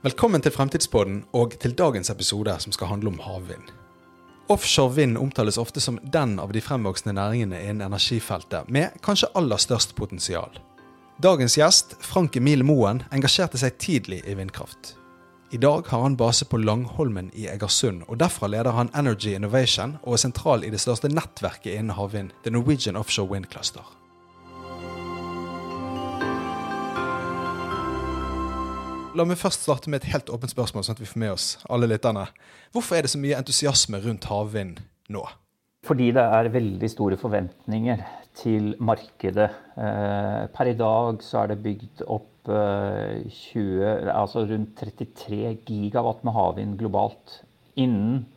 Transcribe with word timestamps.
Velkommen 0.00 0.40
til 0.40 0.54
Fremtidspodden 0.54 1.18
og 1.36 1.52
til 1.60 1.74
dagens 1.76 2.08
episode 2.08 2.54
som 2.64 2.72
skal 2.72 2.88
handle 2.88 3.10
om 3.10 3.18
havvind. 3.20 3.66
Offshore 4.48 4.94
vind 4.96 5.18
omtales 5.20 5.58
ofte 5.60 5.82
som 5.84 5.98
den 6.00 6.38
av 6.40 6.54
de 6.56 6.62
fremvoksende 6.64 7.12
næringene 7.18 7.60
innen 7.60 7.84
energifeltet 7.84 8.70
med 8.72 8.96
kanskje 9.04 9.28
aller 9.36 9.60
størst 9.60 9.92
potensial. 10.00 10.56
Dagens 11.20 11.58
gjest, 11.60 11.98
Frank 12.00 12.40
Emil 12.40 12.64
Moen, 12.64 13.02
engasjerte 13.12 13.60
seg 13.60 13.76
tidlig 13.76 14.22
i 14.24 14.38
vindkraft. 14.40 14.94
I 15.52 15.60
dag 15.60 15.84
har 15.92 16.06
han 16.08 16.16
base 16.16 16.48
på 16.48 16.64
Langholmen 16.64 17.28
i 17.36 17.50
Egersund, 17.52 18.06
og 18.08 18.22
derfra 18.24 18.48
leder 18.48 18.72
han 18.72 18.88
Energy 18.96 19.34
Innovation 19.36 19.98
og 20.00 20.16
er 20.16 20.24
sentral 20.24 20.64
i 20.64 20.72
det 20.72 20.80
største 20.80 21.12
nettverket 21.12 21.74
innen 21.74 21.92
havvind, 22.00 22.32
The 22.40 22.56
Norwegian 22.56 22.96
Offshore 22.96 23.28
Wind 23.28 23.52
Cluster. 23.52 23.84
La 29.18 29.24
meg 29.26 29.40
først 29.40 29.64
starte 29.64 29.90
med 29.90 30.04
et 30.04 30.12
helt 30.12 30.28
åpent 30.30 30.52
spørsmål, 30.52 30.84
sånn 30.86 30.94
at 30.94 31.00
vi 31.02 31.08
får 31.10 31.18
med 31.18 31.32
oss 31.34 31.46
alle 31.66 31.88
lytterne. 31.90 32.28
Hvorfor 32.70 32.94
er 32.94 33.02
det 33.02 33.10
så 33.10 33.18
mye 33.18 33.38
entusiasme 33.40 33.98
rundt 34.04 34.28
havvind 34.30 34.78
nå? 35.10 35.24
Fordi 35.88 36.12
det 36.14 36.22
er 36.22 36.50
veldig 36.54 36.90
store 36.92 37.18
forventninger 37.18 38.04
til 38.38 38.68
markedet. 38.78 39.48
Eh, 39.74 40.44
per 40.54 40.70
i 40.70 40.76
dag 40.78 41.24
så 41.26 41.40
er 41.40 41.50
det 41.50 41.62
bygd 41.64 42.04
opp 42.06 42.28
20, 42.46 43.82
eh, 43.82 44.10
altså 44.14 44.44
rundt 44.46 44.78
33 44.78 45.56
gigawatt 45.66 46.22
med 46.22 46.36
havvind 46.36 46.78
globalt. 46.78 47.40
Innen, 47.74 48.28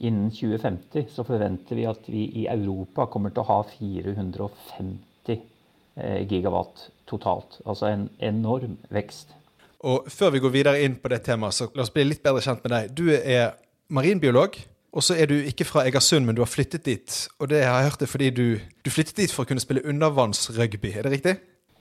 innen 0.00 0.30
2050 0.32 1.12
så 1.12 1.26
forventer 1.28 1.76
vi 1.76 1.84
at 1.90 2.08
vi 2.08 2.24
i 2.44 2.46
Europa 2.48 3.10
kommer 3.12 3.34
til 3.34 3.44
å 3.44 3.50
ha 3.50 3.58
450 3.76 5.36
eh, 5.36 6.24
gigawatt 6.24 6.88
totalt. 7.10 7.60
Altså 7.66 7.92
en 7.92 8.08
enorm 8.24 8.80
vekst. 8.88 9.36
Og 9.86 10.08
Før 10.10 10.32
vi 10.34 10.42
går 10.42 10.54
videre 10.54 10.80
inn 10.82 10.96
på 10.98 11.10
det 11.12 11.22
temaet, 11.28 11.54
så 11.54 11.68
la 11.74 11.84
oss 11.84 11.92
bli 11.94 12.06
litt 12.08 12.24
bedre 12.24 12.42
kjent 12.42 12.64
med 12.64 12.74
deg. 12.74 12.94
Du 12.98 13.06
er 13.14 13.54
marinbiolog, 13.94 14.58
og 14.90 15.04
så 15.04 15.14
er 15.14 15.30
du 15.30 15.36
ikke 15.38 15.66
fra 15.68 15.84
Egersund, 15.86 16.26
men 16.26 16.34
du 16.34 16.42
har 16.42 16.50
flyttet 16.50 16.86
dit. 16.88 17.20
Og 17.38 17.50
det 17.52 17.62
har 17.62 17.78
jeg 17.78 17.92
hørt 17.92 18.02
det 18.02 18.08
fordi 18.10 18.32
du, 18.34 18.46
du 18.58 18.90
flyttet 18.90 19.20
dit 19.20 19.34
for 19.34 19.44
å 19.44 19.50
kunne 19.50 19.62
spille 19.62 19.84
undervannsrugby, 19.86 20.90
er 20.96 21.06
det 21.06 21.14
riktig? 21.18 21.36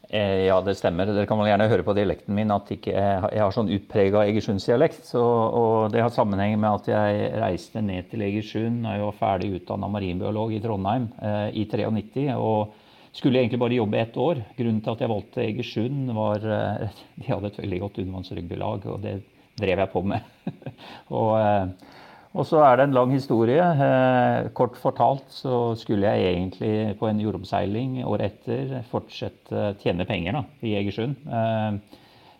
Eh, 0.08 0.46
ja, 0.48 0.56
det 0.64 0.78
stemmer. 0.80 1.10
Dere 1.10 1.28
kan 1.28 1.40
vel 1.42 1.50
gjerne 1.50 1.68
høre 1.68 1.84
på 1.84 1.96
dialekten 1.98 2.36
min 2.38 2.54
at 2.54 2.70
ikke, 2.72 2.94
jeg 2.94 3.42
har 3.42 3.56
sånn 3.56 3.72
utprega 3.76 4.24
egersundsdialekt. 4.30 5.10
Og 5.20 5.90
det 5.92 6.04
har 6.04 6.14
sammenheng 6.16 6.56
med 6.62 6.70
at 6.70 6.92
jeg 6.94 7.32
reiste 7.42 7.84
ned 7.84 8.08
til 8.12 8.24
Egersund 8.24 8.86
da 8.86 8.96
jeg 8.96 9.08
var 9.08 9.18
ferdig 9.20 9.52
utdanna 9.58 9.90
marinbiolog 9.92 10.54
i 10.56 10.62
Trondheim 10.64 11.10
eh, 11.20 11.50
i 11.60 11.66
93. 11.68 12.30
og 12.38 12.78
skulle 13.16 13.42
egentlig 13.42 13.60
bare 13.62 13.78
jobbe 13.78 14.00
ett 14.00 14.18
år. 14.18 14.42
Grunnen 14.58 14.82
til 14.84 14.94
at 14.94 15.04
jeg 15.04 15.12
valgte 15.12 15.44
Egersund, 15.44 16.12
var 16.18 16.44
at 16.48 17.04
de 17.20 17.30
hadde 17.30 17.52
et 17.52 17.62
veldig 17.64 17.84
godt 17.86 18.02
undervannsrugbylag, 18.04 18.90
og 18.92 19.04
det 19.06 19.20
drev 19.58 19.84
jeg 19.84 19.92
på 19.94 20.04
med. 20.06 20.34
og, 21.18 21.32
uh, 21.38 21.94
og, 22.34 22.44
så 22.46 22.62
er 22.66 22.78
det 22.78 22.88
en 22.88 22.98
lang 22.98 23.14
historie. 23.16 23.62
Uh, 23.62 24.50
kort 24.58 24.78
fortalt 24.80 25.30
så 25.34 25.76
skulle 25.80 26.10
jeg 26.10 26.34
egentlig 26.34 26.98
på 27.00 27.10
en 27.10 27.22
jordomseiling 27.24 28.02
året 28.06 28.36
etter 28.36 28.84
fortsette 28.92 29.72
tjene 29.82 30.06
penger 30.10 30.38
da, 30.40 30.44
i 30.62 30.76
Egersund. 30.80 31.18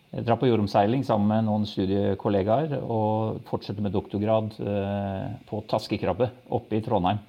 Jeg 0.08 0.24
drar 0.24 0.38
på 0.40 0.48
jordomseiling 0.48 1.02
sammen 1.04 1.28
med 1.28 1.44
noen 1.44 1.66
studiekollegaer 1.68 2.78
og 2.80 3.42
fortsetter 3.50 3.84
med 3.84 3.92
doktorgrad 3.92 4.54
på 5.50 5.60
taskekrabbe 5.68 6.30
oppe 6.56 6.78
i 6.78 6.84
Trondheim. 6.86 7.20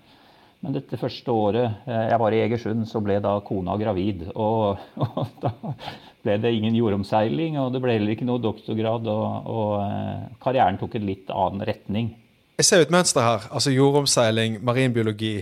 Men 0.59 0.75
dette 0.75 0.99
første 0.99 1.31
året 1.31 1.87
eh, 1.87 2.05
jeg 2.11 2.19
var 2.19 2.35
i 2.35 2.41
Egersund, 2.43 2.87
så 2.89 2.99
ble 3.03 3.19
da 3.23 3.37
kona 3.45 3.77
gravid. 3.79 4.25
Og, 4.33 4.79
og 5.05 5.35
da 5.43 5.53
ble 6.25 6.35
det 6.43 6.51
ingen 6.55 6.75
jordomseiling, 6.75 7.59
og 7.61 7.71
det 7.75 7.83
ble 7.83 7.95
heller 7.95 8.15
ikke 8.15 8.27
noe 8.27 8.43
doktorgrad. 8.43 9.07
Og, 9.07 9.53
og 9.53 9.77
eh, 9.85 10.25
karrieren 10.43 10.79
tok 10.81 10.99
en 10.99 11.07
litt 11.07 11.31
annen 11.31 11.63
retning. 11.69 12.11
Jeg 12.59 12.67
ser 12.67 12.83
et 12.83 12.91
mønster 12.91 13.23
her. 13.23 13.47
Altså 13.55 13.71
jordomseiling, 13.71 14.59
marinbiologi, 14.67 15.37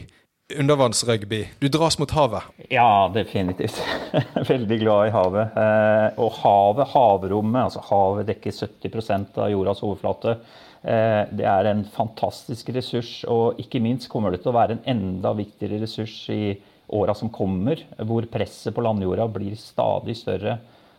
undervannsrugby. 0.54 1.42
Du 1.60 1.66
dras 1.74 1.98
mot 1.98 2.14
havet? 2.14 2.46
Ja, 2.70 3.10
definitivt. 3.14 3.82
Veldig 4.52 4.80
glad 4.84 5.10
i 5.10 5.16
havet. 5.16 5.58
Eh, 5.64 6.22
og 6.22 6.38
havet, 6.44 6.94
havrommet, 6.94 7.64
altså 7.64 7.82
havet 7.90 8.30
dekker 8.30 8.54
70% 8.54 9.42
av 9.42 9.50
jordas 9.52 9.82
overflate. 9.82 10.38
Eh, 10.88 11.24
det 11.36 11.44
er 11.44 11.68
en 11.68 11.84
fantastisk 11.92 12.70
ressurs, 12.72 13.12
og 13.28 13.60
ikke 13.60 13.82
minst 13.84 14.08
kommer 14.12 14.32
det 14.32 14.40
til 14.44 14.54
å 14.54 14.58
være 14.58 14.78
en 14.78 14.86
enda 14.94 15.34
viktigere 15.36 15.82
ressurs 15.84 16.16
i 16.32 16.56
åra 16.96 17.16
som 17.18 17.32
kommer, 17.34 17.82
hvor 18.08 18.28
presset 18.32 18.76
på 18.76 18.84
landjorda 18.86 19.26
blir 19.34 19.58
stadig 19.60 20.16
større. 20.16 20.56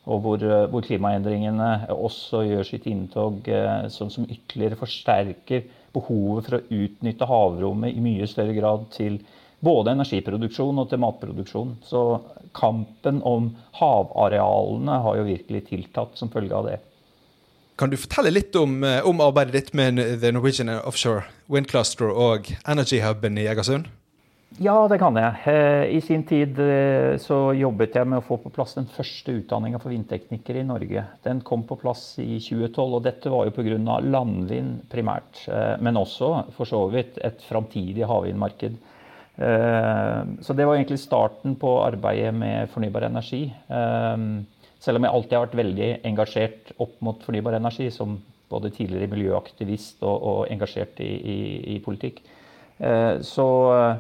Og 0.09 0.21
hvor, 0.25 0.44
eh, 0.44 0.66
hvor 0.69 0.84
klimaendringene 0.84 1.88
også 1.94 2.44
gjør 2.44 2.69
sitt 2.69 2.87
inntog, 2.87 3.48
eh, 3.48 3.88
sånn 3.88 4.12
som 4.12 4.28
ytterligere 4.28 4.77
forsterker 4.77 5.65
behovet 5.94 6.44
for 6.44 6.59
å 6.59 6.65
utnytte 6.69 7.28
havrommet 7.28 7.97
i 7.97 8.04
mye 8.04 8.28
større 8.28 8.54
grad 8.56 8.91
til 8.91 9.21
både 9.65 9.97
energiproduksjon 9.97 10.78
og 10.78 10.91
til 10.91 10.98
matproduksjon. 10.98 11.77
Så 11.82 12.21
kampen 12.53 13.22
om 13.22 13.54
havarealene 13.81 15.00
har 15.03 15.16
jo 15.16 15.25
virkelig 15.25 15.65
tiltatt 15.72 16.16
som 16.16 16.28
følge 16.28 16.53
av 16.53 16.66
det. 16.66 16.78
Kan 17.78 17.93
du 17.93 17.97
fortelle 18.00 18.33
litt 18.34 18.56
om, 18.59 18.83
eh, 18.83 19.06
om 19.06 19.21
arbeidet 19.22 19.55
ditt 19.55 19.75
med 19.78 20.00
The 20.21 20.33
Norwegian 20.34 20.71
Offshore 20.81 21.28
Wind 21.47 21.69
Cluster 21.71 22.11
og 22.11 22.50
Energy 22.66 22.99
Huben 22.99 23.39
i 23.39 23.47
Egersund? 23.47 23.87
Ja, 24.59 24.89
det 24.91 24.99
kan 24.99 25.15
jeg. 25.15 25.37
Eh, 25.47 25.84
I 25.94 26.00
sin 26.03 26.25
tid 26.27 26.59
eh, 26.59 27.15
så 27.22 27.53
jobbet 27.55 27.94
jeg 27.94 28.09
med 28.11 28.19
å 28.19 28.27
få 28.27 28.41
på 28.43 28.50
plass 28.50 28.75
den 28.75 28.89
første 28.91 29.37
utdanninga 29.37 29.78
for 29.78 29.94
vindteknikere 29.94 30.65
i 30.65 30.66
Norge. 30.66 31.05
Den 31.22 31.44
kom 31.47 31.62
på 31.69 31.78
plass 31.78 32.16
i 32.19 32.41
2012, 32.43 32.97
og 32.99 33.06
dette 33.06 33.31
var 33.31 33.47
jo 33.47 33.55
pga. 33.55 34.00
landvind 34.03 34.91
primært. 34.91 35.47
Men 35.78 36.03
også 36.03 36.50
for 36.56 36.66
så 36.66 36.83
vidt 36.91 37.22
et 37.22 37.47
framtidig 37.47 38.09
havvindmarked. 38.10 38.75
Så 39.39 40.55
det 40.56 40.66
var 40.66 40.75
egentlig 40.75 40.99
starten 40.99 41.55
på 41.55 41.78
arbeidet 41.84 42.34
med 42.34 42.72
fornybar 42.75 43.06
energi. 43.06 43.45
Selv 44.83 45.00
om 45.00 45.06
jeg 45.06 45.15
alltid 45.15 45.37
har 45.37 45.47
vært 45.47 45.59
veldig 45.59 45.89
engasjert 46.06 46.75
opp 46.78 46.99
mot 47.05 47.22
fornybar 47.27 47.56
energi, 47.59 47.89
som 47.91 48.19
både 48.49 48.71
tidligere 48.72 49.11
miljøaktivist 49.12 50.05
og, 50.06 50.15
og 50.31 50.39
engasjert 50.53 51.00
i, 51.05 51.11
i, 51.19 51.39
i 51.75 51.81
politikk, 51.84 52.22
eh, 52.78 53.19
så 53.27 53.49
eh, 53.75 53.99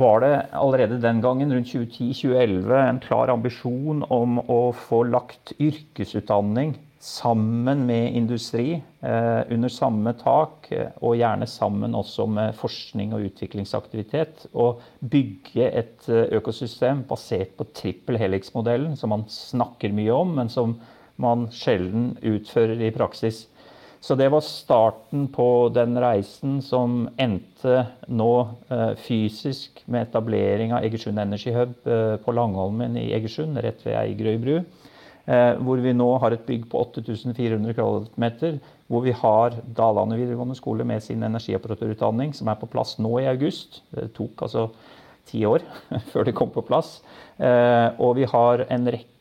var 0.00 0.24
det 0.24 0.32
allerede 0.56 1.00
den 1.02 1.20
gangen, 1.22 1.52
rundt 1.52 1.68
2010-2011, 1.68 2.72
en 2.80 3.02
klar 3.04 3.32
ambisjon 3.34 4.02
om 4.08 4.40
å 4.40 4.62
få 4.86 5.02
lagt 5.10 5.52
yrkesutdanning 5.60 6.74
sammen 7.02 7.86
med 7.86 8.14
industri 8.14 8.82
eh, 9.00 9.40
under 9.50 9.68
samme 9.68 10.12
tak, 10.14 10.68
eh, 10.70 10.92
og 11.02 11.16
gjerne 11.18 11.48
sammen 11.50 11.96
også 11.98 12.28
med 12.30 12.54
forskning 12.54 13.10
og 13.16 13.24
utviklingsaktivitet. 13.26 14.44
Og 14.54 14.78
bygge 15.10 15.66
et 15.66 16.06
eh, 16.06 16.28
økosystem 16.38 17.02
basert 17.10 17.56
på 17.58 17.66
trippel 17.74 18.20
helix-modellen, 18.22 18.94
som 18.96 19.10
man 19.16 19.26
snakker 19.26 19.90
mye 19.96 20.14
om, 20.14 20.36
men 20.38 20.52
som 20.52 20.76
man 21.22 21.48
sjelden 21.50 22.12
utfører 22.22 22.78
i 22.86 22.92
praksis. 22.94 23.48
Så 24.02 24.14
det 24.18 24.30
var 24.30 24.46
starten 24.46 25.26
på 25.34 25.48
den 25.74 25.98
reisen 26.02 26.56
som 26.62 27.04
endte 27.22 27.84
nå 28.10 28.32
fysisk 28.98 29.78
med 29.86 30.08
etablering 30.08 30.72
av 30.74 30.82
Egersund 30.82 31.22
Energy 31.22 31.52
Hub 31.54 31.76
på 32.24 32.34
Langholmen 32.34 32.98
i 32.98 33.12
Egersund, 33.14 33.60
rett 33.62 33.86
ved 33.86 33.94
Eigerøy 34.00 34.40
bru. 34.42 34.56
Eh, 35.22 35.54
hvor 35.62 35.78
vi 35.78 35.92
nå 35.94 36.08
har 36.18 36.34
et 36.34 36.46
bygg 36.46 36.64
på 36.70 36.80
8400 36.82 37.76
kvadratmeter. 37.76 38.58
Hvor 38.90 39.04
vi 39.06 39.14
har 39.14 39.54
Dalane 39.76 40.18
videregående 40.18 40.58
skole 40.58 40.86
med 40.88 41.02
sin 41.04 41.22
energioperatørutdanning, 41.22 42.34
som 42.34 42.50
er 42.50 42.58
på 42.58 42.70
plass 42.72 42.96
nå 42.98 43.14
i 43.20 43.30
august. 43.30 43.82
Det 43.94 44.10
tok 44.16 44.42
altså 44.48 44.68
ti 45.30 45.44
år 45.46 45.62
før 46.10 46.26
det 46.26 46.34
kom 46.38 46.50
på 46.50 46.64
plass. 46.66 47.00
Eh, 47.38 47.88
og 48.02 48.16
vi 48.18 48.26
har 48.28 48.66
en 48.66 48.90
rekke 48.90 49.12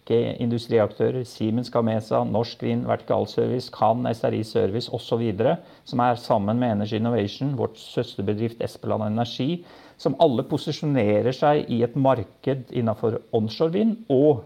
industriaktører, 0.41 1.21
Siemens 1.29 1.69
Gamesa, 1.71 2.23
Norsk 2.25 2.63
Vind, 2.65 2.87
Vertikal 2.89 3.27
Service, 3.29 3.69
Kan, 3.71 4.01
SRI 4.09 4.41
Service 4.43 4.89
osv., 4.91 5.21
som 5.85 6.01
er 6.03 6.17
sammen 6.19 6.59
med 6.59 6.73
Energy 6.73 6.97
Innovation, 6.97 7.53
vårt 7.59 7.77
søsterbedrift 7.77 8.63
Espeland 8.65 9.05
Energi, 9.05 9.61
som 10.01 10.17
alle 10.19 10.43
posisjonerer 10.49 11.31
seg 11.35 11.69
i 11.69 11.83
et 11.85 11.93
marked 11.95 12.73
innenfor 12.73 13.19
onshore 13.37 13.75
vind 13.77 13.99
og 14.09 14.41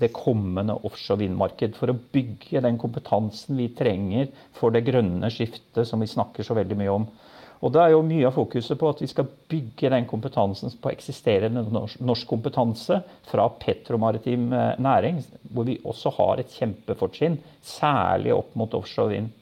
det 0.00 0.12
kommende 0.16 0.76
offshore 0.86 1.22
vindmarked. 1.24 1.76
For 1.78 1.92
å 1.92 1.98
bygge 2.14 2.62
den 2.64 2.78
kompetansen 2.80 3.58
vi 3.58 3.70
trenger 3.76 4.30
for 4.56 4.74
det 4.74 4.86
grønne 4.88 5.30
skiftet 5.32 5.88
som 5.88 6.02
vi 6.02 6.10
snakker 6.10 6.46
så 6.46 6.56
veldig 6.58 6.78
mye 6.78 6.94
om. 6.94 7.08
Og 7.58 7.72
det 7.74 7.80
er 7.82 7.90
jo 7.90 8.04
mye 8.06 8.28
av 8.28 8.36
fokuset 8.36 8.78
på 8.78 8.90
at 8.92 9.00
vi 9.02 9.08
skal 9.10 9.26
bygge 9.50 9.90
den 9.90 10.06
kompetansen 10.06 10.70
på 10.78 10.92
eksisterende 10.92 11.64
norsk 11.66 12.28
kompetanse 12.30 13.00
fra 13.26 13.48
petromaritim 13.58 14.52
eh, 14.54 14.76
næring, 14.78 15.18
hvor 15.50 15.66
vi 15.66 15.80
også 15.82 16.14
har 16.20 16.38
et 16.38 16.54
kjempefortrinn, 16.54 17.40
særlig 17.66 18.36
opp 18.36 18.54
mot 18.58 18.78
offshore 18.78 19.16
vind. 19.16 19.34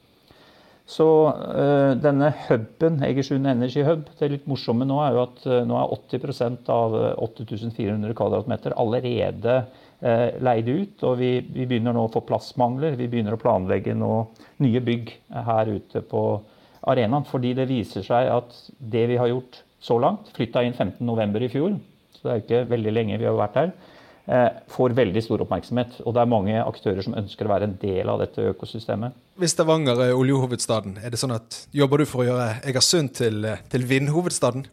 Så 0.87 1.05
øh, 1.35 1.97
denne 1.99 2.31
huben, 2.47 3.01
Egersund 3.03 3.47
Energy 3.47 3.83
Hub, 3.83 4.05
det 4.19 4.31
litt 4.31 4.45
morsomme 4.47 4.87
nå 4.87 5.01
er 5.03 5.17
jo 5.17 5.23
at 5.25 5.41
øh, 5.45 5.65
nå 5.67 5.75
er 5.77 5.95
80% 5.97 6.71
av 6.71 6.95
8400 7.25 8.15
kvadratmeter 8.15 8.75
allerede 8.79 9.57
eh, 9.59 9.75
leid 9.99 10.67
ut. 10.69 11.03
Og 11.07 11.15
vi, 11.17 11.31
vi, 11.41 11.65
begynner 11.65 11.95
nå 11.95 12.03
å 12.05 12.11
få 12.13 12.21
plassmangler. 12.27 12.97
Vi 12.99 13.07
begynner 13.09 13.33
å 13.33 13.41
planlegge 13.41 13.95
nå 13.97 14.11
nye 14.61 14.81
bygg 14.85 15.13
her 15.47 15.71
ute 15.73 16.03
på 16.05 16.23
arenaen. 16.87 17.25
Fordi 17.27 17.53
det 17.57 17.69
viser 17.71 18.05
seg 18.05 18.29
at 18.31 18.53
det 18.77 19.07
vi 19.11 19.17
har 19.17 19.31
gjort 19.31 19.61
så 19.79 19.99
langt, 20.01 20.31
flytta 20.35 20.63
inn 20.65 20.73
15.11. 20.73 21.45
i 21.45 21.51
fjor, 21.51 21.77
så 22.15 22.23
det 22.23 22.33
er 22.33 22.43
ikke 22.43 22.63
veldig 22.71 22.93
lenge 22.95 23.19
vi 23.21 23.27
har 23.27 23.37
vært 23.37 23.59
her, 23.59 23.73
eh, 24.25 24.47
får 24.73 24.95
veldig 24.97 25.23
stor 25.23 25.43
oppmerksomhet. 25.45 25.99
Og 26.05 26.15
det 26.15 26.23
er 26.23 26.33
mange 26.33 26.57
aktører 26.63 27.05
som 27.05 27.17
ønsker 27.17 27.47
å 27.47 27.53
være 27.53 27.69
en 27.69 27.77
del 27.81 28.09
av 28.09 28.23
dette 28.23 28.49
økosystemet. 28.53 29.13
Hvis 29.37 29.53
Stavanger 29.53 30.01
er 30.07 30.17
oljehovedstaden, 30.17 30.97
er 31.03 31.13
det 31.13 31.21
sånn 31.21 31.35
at 31.35 31.67
jobber 31.71 32.01
du 32.01 32.09
for 32.09 32.23
å 32.23 32.29
gjøre 32.31 32.49
Egersund 32.65 33.13
til, 33.19 33.45
til 33.69 33.85
vindhovedstaden? 33.85 34.65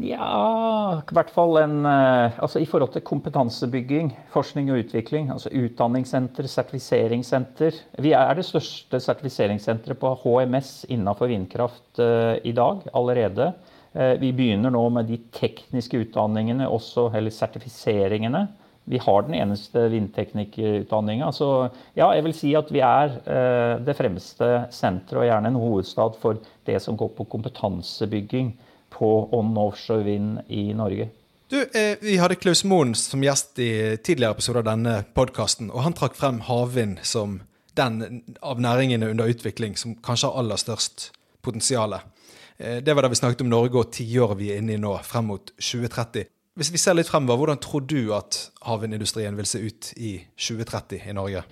Ja, 0.00 1.00
i 1.04 1.14
hvert 1.16 1.32
fall 1.32 1.58
en 1.60 1.84
eh, 1.84 2.38
Altså 2.40 2.62
i 2.62 2.68
forhold 2.68 2.94
til 2.94 3.04
kompetansebygging, 3.04 4.12
forskning 4.32 4.70
og 4.72 4.80
utvikling, 4.84 5.28
altså 5.32 5.52
utdanningssenter, 5.52 6.48
sertifiseringssenter 6.48 7.76
Vi 8.00 8.14
er 8.16 8.38
det 8.38 8.46
største 8.48 9.00
sertifiseringssenteret 9.02 10.00
på 10.00 10.14
HMS 10.22 10.86
innenfor 10.88 11.28
vindkraft 11.28 12.00
uh, 12.00 12.38
i 12.44 12.52
dag 12.56 12.86
allerede. 12.96 13.50
Uh, 13.92 14.14
vi 14.22 14.32
begynner 14.32 14.72
nå 14.72 14.86
med 14.94 15.10
de 15.10 15.18
tekniske 15.36 16.00
utdanningene 16.06 16.68
også, 16.68 17.10
eller 17.14 17.34
sertifiseringene. 17.34 18.46
Vi 18.90 18.98
har 18.98 19.26
den 19.26 19.36
eneste 19.36 19.84
vindteknikkutdanninga. 19.92 21.28
Så 21.36 21.68
ja, 21.94 22.08
jeg 22.16 22.24
vil 22.24 22.34
si 22.34 22.54
at 22.58 22.72
vi 22.72 22.80
er 22.82 23.12
det 23.84 23.94
fremste 23.94 24.48
senteret, 24.74 25.20
og 25.20 25.28
gjerne 25.28 25.52
en 25.52 25.60
hovedstad 25.60 26.16
for 26.18 26.40
det 26.66 26.80
som 26.82 26.96
går 26.98 27.12
på 27.18 27.28
kompetansebygging 27.36 28.54
på 28.90 29.28
on- 29.32 29.56
offshore 29.58 30.04
vind 30.04 30.38
i 30.48 30.72
Norge. 30.72 31.08
Du, 31.50 31.62
eh, 31.74 31.96
Vi 32.00 32.16
hadde 32.16 32.34
Klaus 32.38 32.64
Moen 32.64 32.94
som 32.94 33.22
gjest 33.22 33.58
i 33.58 33.96
tidligere 33.96 34.36
episoder 34.36 34.58
av 34.60 34.64
denne 34.76 35.04
podkasten. 35.14 35.70
Og 35.70 35.82
han 35.82 35.92
trakk 35.92 36.14
frem 36.14 36.40
havvind 36.46 36.98
som 37.02 37.40
den 37.74 38.22
av 38.42 38.60
næringene 38.60 39.10
under 39.10 39.26
utvikling 39.26 39.76
som 39.78 39.94
kanskje 39.96 40.30
har 40.30 40.38
aller 40.38 40.56
størst 40.56 41.10
potensial. 41.42 41.94
Eh, 42.58 42.80
det 42.80 42.94
var 42.94 43.02
da 43.02 43.08
vi 43.08 43.14
snakket 43.18 43.40
om 43.40 43.48
Norge 43.50 43.74
og 43.78 43.90
tiåret 43.92 44.36
vi 44.38 44.52
er 44.52 44.58
inne 44.58 44.74
i 44.74 44.76
nå, 44.76 44.98
frem 45.02 45.26
mot 45.26 45.50
2030. 45.58 46.26
Hvis 46.58 46.72
vi 46.72 46.78
ser 46.78 46.94
litt 46.94 47.08
fremover, 47.08 47.38
hvordan 47.46 47.60
tror 47.62 47.86
du 47.86 48.12
at 48.12 48.50
havvindindustrien 48.66 49.36
vil 49.36 49.46
se 49.46 49.58
ut 49.58 49.92
i 49.96 50.18
2030 50.36 51.08
i 51.08 51.12
Norge? 51.16 51.42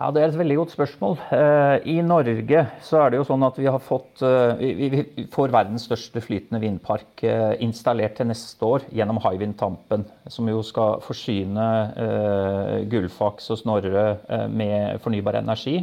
Ja, 0.00 0.08
Det 0.10 0.22
er 0.22 0.30
et 0.30 0.38
veldig 0.40 0.54
godt 0.56 0.70
spørsmål. 0.72 1.18
Eh, 1.36 1.86
I 1.92 2.00
Norge 2.00 2.60
så 2.80 3.02
er 3.02 3.10
det 3.12 3.18
jo 3.18 3.24
sånn 3.28 3.42
at 3.44 3.58
vi 3.60 3.68
fått 3.84 4.22
eh, 4.24 4.62
Vi 4.80 5.26
får 5.28 5.52
verdens 5.52 5.84
største 5.84 6.22
flytende 6.24 6.60
vindpark 6.62 7.20
eh, 7.28 7.58
installert 7.60 8.16
til 8.16 8.30
neste 8.30 8.64
år 8.64 8.86
gjennom 8.96 9.20
Hywind 9.20 9.58
Tampen, 9.60 10.06
som 10.32 10.48
jo 10.48 10.62
skal 10.64 11.02
forsyne 11.04 11.66
Gullfaks 12.88 13.52
og 13.52 13.60
Snorre 13.60 14.06
med 14.48 14.96
fornybar 15.04 15.42
energi. 15.42 15.82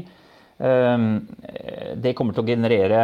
Det 0.58 2.16
kommer 2.18 2.34
til 2.34 2.42
å 2.42 2.48
generere 2.48 3.02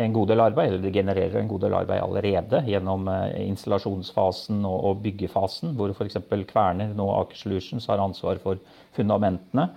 en 0.00 0.14
god 0.16 0.30
del 0.32 0.40
arbeid, 0.40 0.70
eller 0.70 0.84
det 0.86 0.94
genererer 0.94 1.36
en 1.36 1.50
god 1.50 1.66
del 1.66 1.76
arbeid 1.76 2.00
allerede 2.00 2.62
gjennom 2.64 3.10
installasjonsfasen 3.44 4.64
og 4.64 5.04
byggefasen, 5.04 5.76
hvor 5.76 5.92
f.eks. 5.92 6.22
Kverner, 6.48 6.96
nå 6.96 7.12
Aker 7.18 7.44
Solutions, 7.44 7.90
har 7.92 8.00
ansvar 8.00 8.40
for 8.40 8.62
fundamentene. 8.96 9.68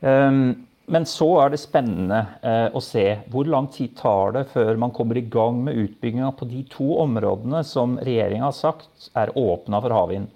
Ehm, 0.00 0.66
men 0.90 1.04
så 1.06 1.28
er 1.44 1.52
det 1.52 1.60
spennende 1.62 2.18
eh, 2.42 2.66
å 2.74 2.80
se 2.82 3.04
hvor 3.30 3.46
lang 3.46 3.68
tid 3.70 3.92
tar 3.98 4.32
det 4.34 4.48
før 4.50 4.74
man 4.80 4.90
kommer 4.94 5.18
i 5.20 5.28
gang 5.30 5.60
med 5.62 5.78
utbygginga 5.78 6.32
på 6.34 6.48
de 6.50 6.64
to 6.72 6.88
områdene 7.04 7.60
som 7.66 7.94
regjeringa 8.02 8.48
har 8.48 8.56
sagt 8.56 9.10
er 9.14 9.30
åpna 9.38 9.78
for 9.84 9.94
havvind. 9.94 10.26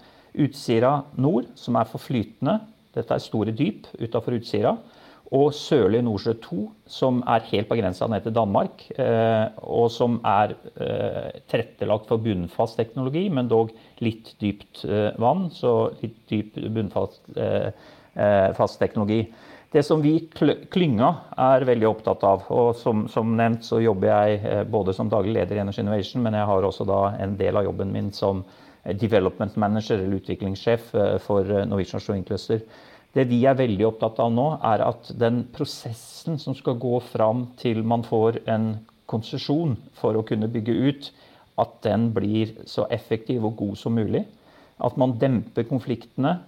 Utsira 0.45 1.01
nord, 1.19 1.49
som 1.59 1.75
er 1.79 1.89
for 1.91 2.03
flytende. 2.03 2.61
Dette 2.95 3.17
er 3.17 3.23
store 3.23 3.55
dyp 3.55 3.89
utafor 3.99 4.37
Utsira. 4.39 4.77
Og 5.35 5.49
Sørlige 5.57 6.05
Nordsjø 6.07 6.35
2, 6.45 6.59
som 6.87 7.19
er 7.27 7.47
helt 7.49 7.67
på 7.67 7.79
grensa 7.81 8.07
ned 8.11 8.23
til 8.23 8.35
Danmark. 8.37 8.85
Eh, 8.95 9.47
og 9.67 9.89
som 9.91 10.21
er 10.23 10.55
eh, 10.77 11.41
tilrettelagt 11.51 12.07
for 12.11 12.23
bunnfast 12.23 12.79
teknologi, 12.79 13.25
men 13.27 13.51
dog 13.51 13.73
litt 14.05 14.37
dypt 14.39 14.85
vann. 15.19 15.49
Så 15.51 15.91
litt 16.05 16.21
dyp 16.31 16.55
bunnfast 16.77 17.19
teknologi. 18.79 19.25
Det 19.75 19.83
som 19.83 19.99
vi 19.99 20.21
klynga 20.71 21.09
er 21.35 21.65
veldig 21.67 21.87
opptatt 21.89 22.23
av, 22.23 22.45
og 22.55 22.77
som, 22.79 23.09
som, 23.11 23.33
nevnt 23.35 23.65
så 23.67 23.81
jobber 23.83 24.07
jeg 24.07 24.37
eh, 24.47 24.61
både 24.71 24.93
som 24.95 25.09
daglig 25.11 25.35
leder 25.35 25.59
i 25.59 25.63
Energy 25.65 25.83
Innovation, 25.83 26.23
men 26.23 26.37
jeg 26.39 26.47
har 26.47 26.67
også 26.69 26.87
da 26.87 26.99
en 27.25 27.35
del 27.41 27.59
av 27.59 27.67
jobben 27.67 27.91
min 27.91 28.13
som 28.15 28.45
eh, 28.85 28.95
development 28.95 29.57
manager 29.59 29.99
eller 29.99 30.21
utviklingssjef 30.21 30.95
eh, 30.95 31.17
for 31.25 31.51
Norwegian 31.67 32.05
Showing 32.05 32.23
Cluster. 32.29 32.63
Det 33.19 33.27
vi 33.27 33.41
er 33.51 33.59
veldig 33.59 33.89
opptatt 33.91 34.23
av 34.23 34.31
nå, 34.31 34.47
er 34.63 34.87
at 34.87 35.11
den 35.19 35.43
prosessen 35.55 36.39
som 36.39 36.55
skal 36.55 36.79
gå 36.79 36.95
fram 37.11 37.49
til 37.59 37.83
man 37.83 38.07
får 38.07 38.45
en 38.47 38.77
konsesjon 39.11 39.75
for 39.99 40.15
å 40.15 40.23
kunne 40.27 40.53
bygge 40.55 40.79
ut, 40.87 41.13
at 41.59 41.81
den 41.83 42.13
blir 42.15 42.55
så 42.71 42.87
effektiv 42.95 43.43
og 43.51 43.59
god 43.59 43.83
som 43.83 43.99
mulig. 43.99 44.23
At 44.79 44.95
man 45.03 45.19
demper 45.19 45.67
konfliktene 45.67 46.39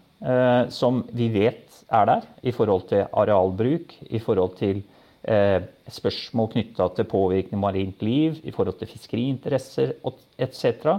som 0.72 1.02
vi 1.12 1.26
vet 1.28 1.66
er 1.92 2.06
der 2.08 2.26
i 2.42 2.52
forhold 2.54 2.88
til 2.90 3.04
arealbruk, 3.12 3.94
i 4.10 4.18
forhold 4.22 4.56
til 4.58 4.82
eh, 5.28 5.62
spørsmål 5.88 6.50
knytta 6.54 6.88
til 6.96 7.08
påvirkning 7.10 7.60
marint 7.60 8.02
liv, 8.02 8.40
i 8.42 8.54
forhold 8.54 8.78
til 8.80 8.90
fiskeriinteresser 8.90 9.94
etc. 10.38 10.96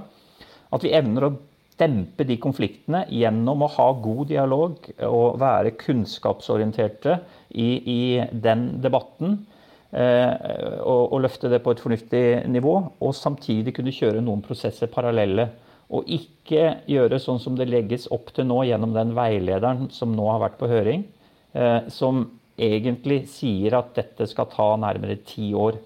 At 0.74 0.84
vi 0.84 0.94
evner 0.96 1.28
å 1.28 1.36
dempe 1.78 2.25
de 2.25 2.40
konfliktene 2.42 3.04
gjennom 3.14 3.62
å 3.64 3.74
ha 3.75 3.92
god 4.02 4.31
dialog 4.31 4.88
og 5.06 5.38
være 5.42 5.75
kunnskapsorienterte 5.78 7.19
i, 7.54 7.69
i 7.78 8.02
den 8.31 8.69
debatten. 8.81 9.38
Eh, 9.88 10.34
og, 10.84 11.14
og, 11.14 11.22
løfte 11.24 11.52
det 11.52 11.62
på 11.64 11.72
et 11.72 11.80
fornuftig 11.80 12.24
nivå, 12.52 12.74
og 13.00 13.16
samtidig 13.16 13.75
kunne 13.78 13.94
kjøre 13.96 14.24
noen 14.24 14.44
prosesser 14.44 14.90
parallelle. 14.92 15.48
Og 15.94 16.10
ikke 16.12 16.81
gjøre 16.89 17.19
sånn 17.24 17.39
som 17.39 17.56
det 17.56 17.69
legges 17.69 18.10
opp 18.12 18.34
til 18.36 18.50
nå 18.50 18.60
gjennom 18.68 18.95
den 18.95 19.13
veilederen 19.16 19.88
som 19.95 20.16
nå 20.16 20.25
har 20.34 20.42
vært 20.44 20.57
på 20.60 20.68
høring, 20.72 21.06
eh, 21.56 21.88
som 21.88 22.25
egentlig 22.57 23.22
sier 23.31 23.78
at 23.78 23.94
dette 23.95 24.28
skal 24.28 24.50
ta 24.51 24.74
nærmere 24.81 25.19
ti 25.28 25.54
år. 25.56 25.78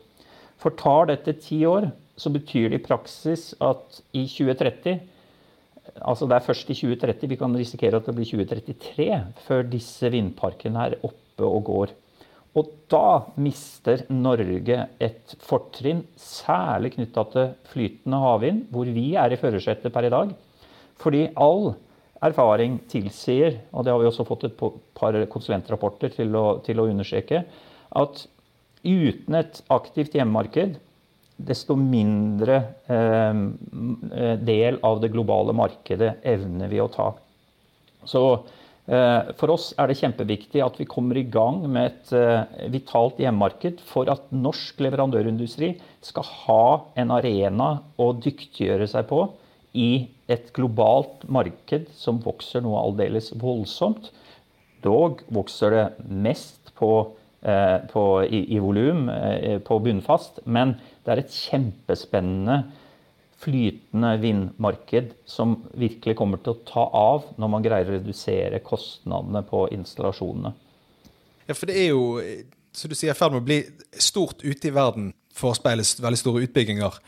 For 0.61 0.73
tar 0.77 1.11
dette 1.11 1.35
ti 1.43 1.61
år, 1.67 1.91
så 2.17 2.31
betyr 2.33 2.69
det 2.71 2.81
i 2.81 2.85
praksis 2.85 3.51
at 3.61 4.01
i 4.13 4.27
2030 4.29 5.07
Altså 6.05 6.27
det 6.29 6.35
er 6.37 6.45
først 6.45 6.69
i 6.71 6.75
2030 6.77 7.29
vi 7.31 7.37
kan 7.39 7.55
risikere 7.57 7.97
at 7.99 8.05
det 8.07 8.13
blir 8.15 8.27
2033 8.29 9.07
før 9.43 9.65
disse 9.67 10.11
vindparkene 10.13 10.85
er 10.85 10.95
oppe 11.03 11.43
og 11.47 11.65
går. 11.67 11.93
Og 12.59 12.67
da 12.91 13.31
mister 13.39 14.03
Norge 14.11 14.81
et 14.99 15.35
fortrinn, 15.39 16.03
særlig 16.19 16.93
knytta 16.97 17.23
til 17.31 17.53
flytende 17.71 18.19
havvind, 18.19 18.65
hvor 18.73 18.91
vi 18.91 19.13
er 19.19 19.31
i 19.31 19.39
førersetet 19.39 19.93
per 19.93 20.07
i 20.07 20.11
dag. 20.11 20.33
Fordi 20.99 21.23
all 21.39 21.71
erfaring 22.21 22.81
tilsier, 22.91 23.61
og 23.71 23.85
det 23.85 23.93
har 23.93 24.03
vi 24.03 24.09
også 24.09 24.27
fått 24.27 24.49
et 24.49 24.59
par 24.59 25.15
konsulentrapporter 25.31 26.11
til 26.17 26.35
å, 26.35 26.45
til 26.65 26.83
å 26.83 26.89
understreke, 26.91 27.45
at 27.97 28.25
uten 28.83 29.39
et 29.39 29.63
aktivt 29.71 30.17
hjemmemarked, 30.17 30.75
desto 31.41 31.73
mindre 31.79 32.57
eh, 32.91 33.39
del 34.43 34.77
av 34.85 34.99
det 35.01 35.09
globale 35.15 35.55
markedet 35.57 36.17
evner 36.27 36.69
vi 36.69 36.83
å 36.83 36.91
ta. 36.91 37.07
Så 38.05 38.25
Eh, 38.35 38.70
for 39.37 39.53
oss 39.53 39.71
er 39.79 39.87
det 39.87 39.99
kjempeviktig 39.99 40.61
at 40.65 40.79
vi 40.79 40.87
kommer 40.89 41.17
i 41.19 41.27
gang 41.29 41.61
med 41.69 41.91
et 41.91 42.13
eh, 42.17 42.65
vitalt 42.73 43.19
hjemmemarked 43.21 43.79
for 43.85 44.09
at 44.09 44.31
norsk 44.33 44.81
leverandørindustri 44.81 45.75
skal 46.03 46.25
ha 46.25 46.65
en 46.99 47.13
arena 47.13 47.69
å 48.01 48.09
dyktiggjøre 48.17 48.89
seg 48.89 49.05
på 49.11 49.21
i 49.77 50.09
et 50.31 50.49
globalt 50.55 51.27
marked 51.31 51.87
som 51.95 52.19
vokser 52.25 52.65
noe 52.65 52.81
aldeles 52.81 53.29
voldsomt. 53.39 54.09
Dog 54.81 55.21
vokser 55.31 55.77
det 55.77 55.85
mest 56.09 56.73
på, 56.75 56.91
eh, 57.45 57.77
på, 57.93 58.05
i, 58.25 58.43
i 58.57 58.59
volum 58.59 59.05
på 59.63 59.81
bunnfast, 59.85 60.41
men 60.43 60.73
det 61.05 61.13
er 61.13 61.21
et 61.21 61.37
kjempespennende 61.37 62.63
flytende 63.41 64.11
vindmarked 64.21 65.13
som 65.25 65.55
virkelig 65.73 66.15
kommer 66.19 66.41
til 66.43 66.53
å 66.53 66.61
ta 66.67 66.83
av 66.97 67.31
når 67.41 67.51
man 67.53 67.65
greier 67.65 67.89
å 67.89 67.95
redusere 67.95 68.61
kostnadene 68.65 69.41
på 69.47 69.65
installasjonene. 69.73 70.53
Ja, 71.47 71.55
for 71.57 71.69
det 71.69 71.79
er 71.81 71.89
jo, 71.89 72.03
som 72.75 72.91
du 72.91 72.95
sier, 72.95 73.13
i 73.13 73.17
ferd 73.17 73.33
med 73.33 73.41
å 73.41 73.47
bli 73.49 73.59
stort 73.97 74.45
ute 74.45 74.69
i 74.69 74.75
verden. 74.75 75.09
Forespeiles 75.35 75.95
veldig 76.03 76.19
store 76.19 76.45
utbygginger. 76.45 76.99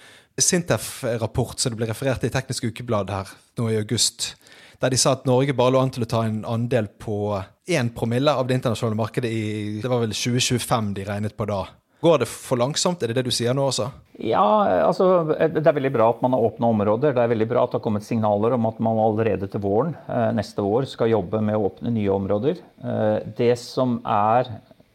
Sintef-rapport 0.42 1.60
som 1.62 1.74
det 1.74 1.80
ble 1.82 1.92
referert 1.92 2.24
til 2.24 2.32
i 2.32 2.34
Teknisk 2.34 2.66
Ukeblad 2.72 3.14
her 3.14 3.30
nå 3.60 3.70
i 3.70 3.78
august, 3.78 4.34
der 4.82 4.92
de 4.92 4.98
sa 5.00 5.14
at 5.14 5.28
Norge 5.30 5.54
bare 5.56 5.76
lå 5.76 5.84
an 5.84 5.94
til 5.94 6.04
å 6.04 6.10
ta 6.10 6.24
en 6.26 6.42
andel 6.50 6.90
på 7.00 7.38
1 7.70 7.94
promille 7.96 8.34
av 8.34 8.50
det 8.50 8.58
internasjonale 8.58 8.98
markedet 9.00 9.30
i 9.32 9.46
det 9.84 9.92
var 9.92 10.02
vel 10.02 10.16
2025 10.18 10.90
de 10.98 11.06
regnet 11.08 11.38
på 11.38 11.48
da. 11.48 11.62
Går 12.04 12.20
det 12.20 12.28
for 12.28 12.60
langsomt? 12.60 13.00
Er 13.00 13.12
det 13.12 13.22
det 13.22 13.30
du 13.30 13.32
sier 13.32 13.56
nå 13.56 13.64
også? 13.70 13.86
Ja, 14.20 14.44
altså 14.84 15.06
det 15.40 15.62
er 15.62 15.76
veldig 15.78 15.92
bra 15.94 16.10
at 16.12 16.20
man 16.26 16.34
har 16.36 16.44
åpna 16.50 16.68
områder. 16.74 17.14
Det 17.16 17.22
er 17.24 17.32
veldig 17.32 17.48
bra 17.48 17.62
at 17.64 17.72
det 17.72 17.80
har 17.80 17.86
kommet 17.86 18.04
signaler 18.04 18.58
om 18.58 18.68
at 18.68 18.82
man 18.84 19.00
allerede 19.00 19.48
til 19.48 19.64
våren 19.64 19.94
eh, 20.12 20.34
neste 20.36 20.66
år 20.68 20.90
skal 20.92 21.14
jobbe 21.14 21.40
med 21.40 21.56
å 21.56 21.70
åpne 21.70 21.94
nye 21.96 22.12
områder. 22.12 22.60
Eh, 22.60 23.30
det 23.38 23.54
som 23.62 24.02
er 24.04 24.52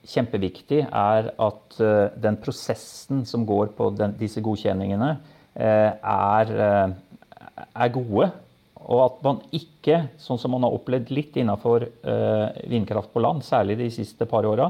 kjempeviktig, 0.08 0.82
er 0.84 1.30
at 1.32 1.80
eh, 1.80 2.18
den 2.20 2.36
prosessen 2.44 3.24
som 3.28 3.48
går 3.48 3.72
på 3.78 3.88
den, 3.96 4.12
disse 4.20 4.44
godkjenningene, 4.44 5.14
er, 5.58 6.50
er 7.58 7.88
gode. 7.90 8.28
Og 8.84 9.00
at 9.02 9.16
man 9.24 9.40
ikke, 9.56 10.04
sånn 10.22 10.38
som 10.38 10.52
man 10.54 10.62
har 10.62 10.76
opplevd 10.76 11.08
litt 11.10 11.34
innenfor 11.40 11.88
vindkraft 12.70 13.10
på 13.10 13.24
land, 13.24 13.42
særlig 13.42 13.74
de 13.80 13.88
siste 13.90 14.28
par 14.30 14.46
åra, 14.46 14.68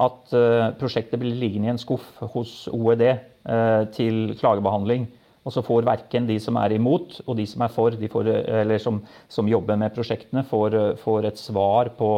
at 0.00 0.34
uh, 0.34 0.70
prosjektet 0.80 1.20
blir 1.20 1.36
liggende 1.36 1.70
i 1.70 1.72
en 1.74 1.80
skuff 1.80 2.06
hos 2.34 2.64
OED 2.72 3.02
eh, 3.06 3.82
til 3.94 4.34
klagebehandling. 4.40 5.06
Og 5.44 5.54
så 5.54 5.62
får 5.64 5.86
verken 5.88 6.26
de 6.28 6.36
som 6.40 6.58
er 6.60 6.74
imot 6.76 7.18
og 7.24 7.36
de 7.38 7.46
som 7.48 7.64
er 7.64 7.72
for, 7.72 7.96
får, 8.12 8.28
eller 8.60 8.80
som, 8.80 9.00
som, 9.28 9.48
jobber 9.48 9.78
med 9.80 9.94
prosjektene, 9.96 10.44
får, 10.48 10.76
får 11.00 11.28
et 11.30 11.40
svar 11.40 11.92
på 11.96 12.10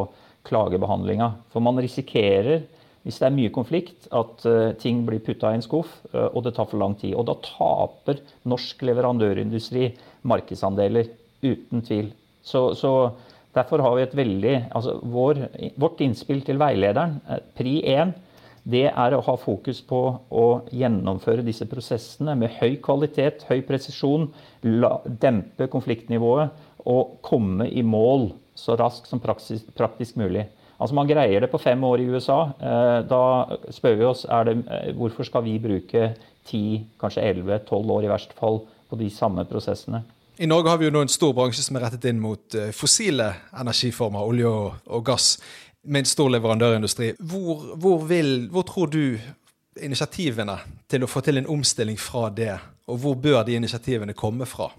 klagebehandlinga. 0.46 1.28
For 1.54 1.62
man 1.62 1.78
risikerer, 1.78 2.64
hvis 3.06 3.20
det 3.22 3.28
er 3.28 3.36
mye 3.36 3.52
konflikt, 3.54 4.08
at 4.10 4.42
ting 4.82 5.04
blir 5.06 5.22
putta 5.22 5.52
i 5.52 5.60
en 5.60 5.62
skuff, 5.62 5.94
og 6.10 6.40
det 6.42 6.56
tar 6.58 6.66
for 6.70 6.82
lang 6.82 6.98
tid. 6.98 7.14
Og 7.14 7.28
da 7.30 7.38
taper 7.46 8.18
norsk 8.50 8.82
leverandørindustri 8.90 9.92
markedsandeler, 10.26 11.14
uten 11.46 11.86
tvil. 11.86 12.10
Så, 12.42 12.72
så 12.74 13.12
Derfor 13.52 13.84
har 13.84 13.96
vi 13.96 14.04
et 14.06 14.16
veldig 14.16 14.52
altså 14.72 14.98
vår, 15.12 15.46
Vårt 15.80 16.00
innspill 16.04 16.40
til 16.46 16.60
veilederen, 16.60 17.18
eh, 17.28 17.42
pri 17.56 17.80
1, 17.84 18.14
det 18.62 18.84
er 18.86 19.14
å 19.16 19.24
ha 19.26 19.34
fokus 19.36 19.80
på 19.82 20.00
å 20.30 20.46
gjennomføre 20.70 21.42
disse 21.42 21.66
prosessene 21.66 22.36
med 22.38 22.54
høy 22.60 22.76
kvalitet, 22.84 23.42
høy 23.48 23.60
presisjon, 23.66 24.28
la, 24.62 25.00
dempe 25.04 25.66
konfliktnivået 25.66 26.52
og 26.86 27.16
komme 27.26 27.66
i 27.66 27.82
mål 27.82 28.30
så 28.54 28.76
raskt 28.78 29.10
som 29.10 29.20
praktisk, 29.22 29.72
praktisk 29.74 30.16
mulig. 30.20 30.46
Altså 30.78 30.94
Man 30.94 31.10
greier 31.10 31.42
det 31.42 31.50
på 31.50 31.60
fem 31.62 31.82
år 31.84 32.02
i 32.02 32.08
USA. 32.10 32.38
Eh, 32.58 32.98
da 33.06 33.24
spør 33.70 33.98
vi 33.98 34.06
oss 34.06 34.24
det, 34.46 34.56
eh, 34.66 34.94
hvorfor 34.98 35.26
skal 35.26 35.44
vi 35.46 35.58
bruke 35.62 36.14
10, 36.46 36.86
kanskje 36.98 37.22
11-12 37.22 37.92
år 37.96 38.06
i 38.06 38.10
verste 38.10 38.38
fall 38.38 38.62
på 38.90 38.98
de 38.98 39.10
samme 39.10 39.44
prosessene. 39.48 40.02
I 40.42 40.46
Norge 40.46 40.70
har 40.70 40.78
vi 40.78 40.88
jo 40.88 40.90
nå 40.90 41.04
en 41.04 41.10
stor 41.12 41.30
bransje 41.38 41.62
som 41.62 41.76
er 41.78 41.84
rettet 41.84 42.08
inn 42.10 42.18
mot 42.18 42.54
eh, 42.58 42.72
fossile 42.74 43.28
energiformer, 43.62 44.24
olje 44.26 44.48
og, 44.50 44.80
og 44.90 45.04
gass, 45.06 45.36
med 45.86 46.02
en 46.02 46.08
stor 46.10 46.32
leverandørindustri. 46.34 47.12
Hvor, 47.30 47.60
hvor, 47.78 48.02
vil, 48.08 48.48
hvor, 48.50 48.66
tror 48.66 48.90
du 48.90 49.20
initiativene 49.78 50.56
til 50.90 51.06
å 51.06 51.10
få 51.10 51.22
til 51.22 51.38
en 51.38 51.46
omstilling 51.46 51.94
fra 51.94 52.24
det, 52.34 52.56
og 52.90 52.98
hvor 53.04 53.14
bør 53.22 53.44
de 53.46 53.54
initiativene 53.60 54.18
komme 54.18 54.48
fra? 54.50 54.72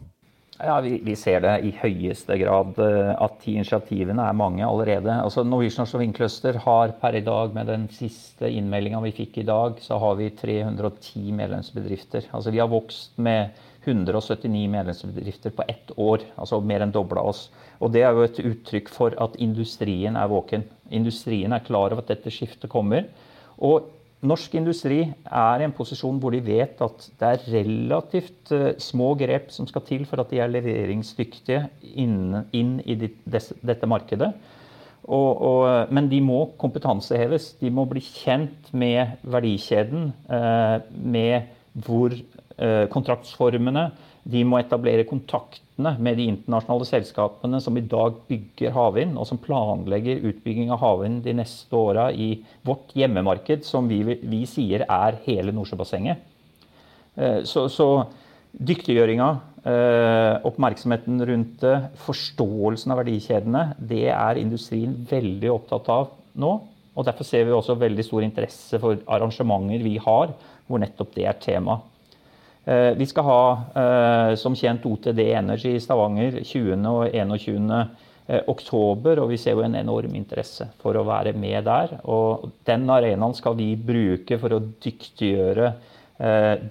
Ja, 0.60 0.82
vi, 0.84 0.98
vi, 1.04 1.16
ser 1.16 1.40
det 1.48 1.56
i 1.64 1.72
høyeste 1.80 2.36
grad 2.44 2.76
eh, 2.84 3.16
at 3.16 3.40
de 3.46 3.56
initiativene 3.56 4.28
er 4.28 4.36
mange 4.36 4.68
allerede. 4.68 5.16
Altså 5.16 5.48
Norwegian 5.48 5.88
Offshore 5.88 6.04
Windcluster 6.04 6.60
har 6.68 6.98
per 7.00 7.16
i 7.16 7.24
dag, 7.24 7.56
med 7.56 7.72
den 7.72 7.88
siste 7.92 8.52
innmeldinga 8.52 9.00
vi 9.08 9.16
fikk 9.16 9.40
i 9.40 9.48
dag, 9.48 9.80
så 9.80 9.96
har 10.04 10.20
vi 10.20 10.34
310 10.44 11.32
medlemsbedrifter. 11.40 12.34
Altså 12.36 12.52
Vi 12.52 12.60
har 12.60 12.68
vokst 12.68 13.16
med 13.16 13.64
179 13.86 14.70
medlemsbedrifter 14.72 15.54
på 15.56 15.66
ett 15.68 15.92
år. 16.00 16.24
Altså 16.40 16.62
mer 16.64 16.86
enn 16.86 16.94
dobla 16.94 17.24
oss. 17.34 17.48
Og 17.84 17.92
det 17.94 18.04
er 18.06 18.16
jo 18.16 18.24
et 18.26 18.40
uttrykk 18.44 18.92
for 18.94 19.16
at 19.22 19.36
industrien 19.44 20.16
er 20.20 20.32
våken. 20.32 20.64
Industrien 20.94 21.54
er 21.54 21.66
klar 21.66 21.92
over 21.92 22.04
at 22.04 22.14
dette 22.14 22.32
skiftet 22.34 22.72
kommer. 22.72 23.10
Og 23.60 23.90
norsk 24.24 24.56
industri 24.56 25.02
er 25.04 25.62
i 25.62 25.68
en 25.68 25.76
posisjon 25.76 26.20
hvor 26.24 26.32
de 26.32 26.40
vet 26.46 26.80
at 26.84 27.08
det 27.20 27.30
er 27.30 27.48
relativt 27.58 28.54
uh, 28.56 28.70
små 28.80 29.14
grep 29.20 29.52
som 29.52 29.68
skal 29.68 29.84
til 29.88 30.06
for 30.08 30.24
at 30.24 30.32
de 30.32 30.40
er 30.40 30.52
leveringsdyktige 30.52 31.66
inn, 32.00 32.46
inn 32.56 32.78
i 32.88 32.96
de, 33.00 33.12
des, 33.28 33.52
dette 33.62 33.90
markedet. 33.90 34.32
Og, 35.04 35.42
og, 35.44 35.92
men 35.92 36.08
de 36.08 36.22
må 36.24 36.46
kompetanseheves. 36.56 37.58
De 37.60 37.68
må 37.74 37.84
bli 37.92 38.00
kjent 38.00 38.70
med 38.72 39.18
verdikjeden, 39.28 40.14
med 40.32 41.52
med 41.52 41.52
hvor 41.74 42.14
Eh, 42.54 42.86
kontraktsformene. 42.94 43.88
De 44.30 44.44
må 44.46 44.60
etablere 44.60 45.08
kontaktene 45.10 45.96
med 45.98 46.20
de 46.20 46.28
internasjonale 46.30 46.86
selskapene 46.86 47.58
som 47.64 47.76
i 47.80 47.82
dag 47.90 48.20
bygger 48.30 48.76
havvind, 48.76 49.18
og 49.18 49.26
som 49.26 49.40
planlegger 49.42 50.22
utbygging 50.30 50.70
av 50.72 50.84
havvind 50.84 51.24
de 51.26 51.34
neste 51.40 51.74
åra 51.76 52.12
i 52.14 52.44
vårt 52.64 52.94
hjemmemarked, 52.96 53.66
som 53.66 53.90
vi, 53.90 54.04
vi 54.06 54.44
sier 54.48 54.86
er 54.86 55.18
hele 55.26 55.56
Nordsjøbassenget. 55.56 56.22
Eh, 57.18 57.42
så, 57.50 57.66
så 57.74 57.90
dyktiggjøringa, 58.54 59.32
eh, 59.66 60.38
oppmerksomheten 60.46 61.26
rundt 61.26 61.58
det, 61.66 61.76
forståelsen 62.06 62.94
av 62.94 63.02
verdikjedene, 63.02 63.66
det 63.82 64.06
er 64.14 64.44
industrien 64.46 64.94
veldig 65.10 65.52
opptatt 65.58 65.90
av 65.90 66.14
nå. 66.38 66.54
Og 66.94 67.10
Derfor 67.10 67.26
ser 67.26 67.48
vi 67.48 67.58
også 67.58 67.74
veldig 67.82 68.06
stor 68.06 68.22
interesse 68.22 68.78
for 68.78 69.02
arrangementer 69.10 69.82
vi 69.82 69.98
har, 69.98 70.36
hvor 70.68 70.82
nettopp 70.82 71.16
det 71.16 71.28
er 71.30 71.42
tema. 71.42 71.80
Eh, 72.66 72.94
vi 72.96 73.06
skal 73.06 73.28
ha 73.28 73.44
eh, 73.76 74.36
som 74.40 74.56
kjent 74.56 74.86
OTD 74.88 75.20
Energy 75.20 75.76
i 75.76 75.84
Stavanger 75.84 76.40
20. 76.44 76.88
og 76.88 77.08
21. 77.12 77.72
Eh, 78.24 78.40
oktober, 78.48 79.20
og 79.20 79.34
vi 79.34 79.38
ser 79.42 79.58
jo 79.58 79.66
en 79.66 79.76
enorm 79.76 80.14
interesse 80.16 80.70
for 80.80 80.96
å 80.96 81.04
være 81.04 81.34
med 81.36 81.66
der. 81.68 81.98
Og 82.08 82.46
den 82.64 82.88
arenaen 82.88 83.36
skal 83.36 83.58
vi 83.60 83.74
bruke 83.76 84.38
for 84.40 84.56
å 84.56 84.64
dyktiggjøre 84.64 85.74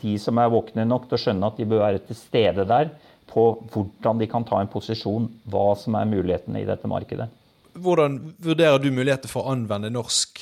de 0.01 0.13
som 0.23 0.39
er 0.39 0.53
våkne 0.55 0.85
nok 0.87 1.09
til 1.09 1.17
å 1.17 1.21
skjønne 1.21 1.49
at 1.51 1.57
de 1.59 1.67
bør 1.69 1.81
være 1.83 1.99
til 2.07 2.17
stede 2.17 2.65
der, 2.65 2.93
på 3.29 3.43
hvordan 3.73 4.21
de 4.23 4.29
kan 4.31 4.47
ta 4.49 4.61
en 4.63 4.71
posisjon, 4.71 5.27
hva 5.51 5.75
som 5.77 5.99
er 5.99 6.09
mulighetene 6.09 6.63
i 6.63 6.69
dette 6.69 6.89
markedet. 6.89 7.27
Hvordan 7.75 8.21
vurderer 8.41 8.81
du 8.81 8.89
muligheter 8.95 9.29
for 9.29 9.45
å 9.45 9.53
anvende 9.53 9.91
norsk 9.93 10.41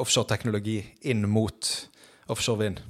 offshoreteknologi 0.00 0.80
inn 1.12 1.28
mot 1.30 1.68
offshore 2.30 2.64
vind? 2.64 2.80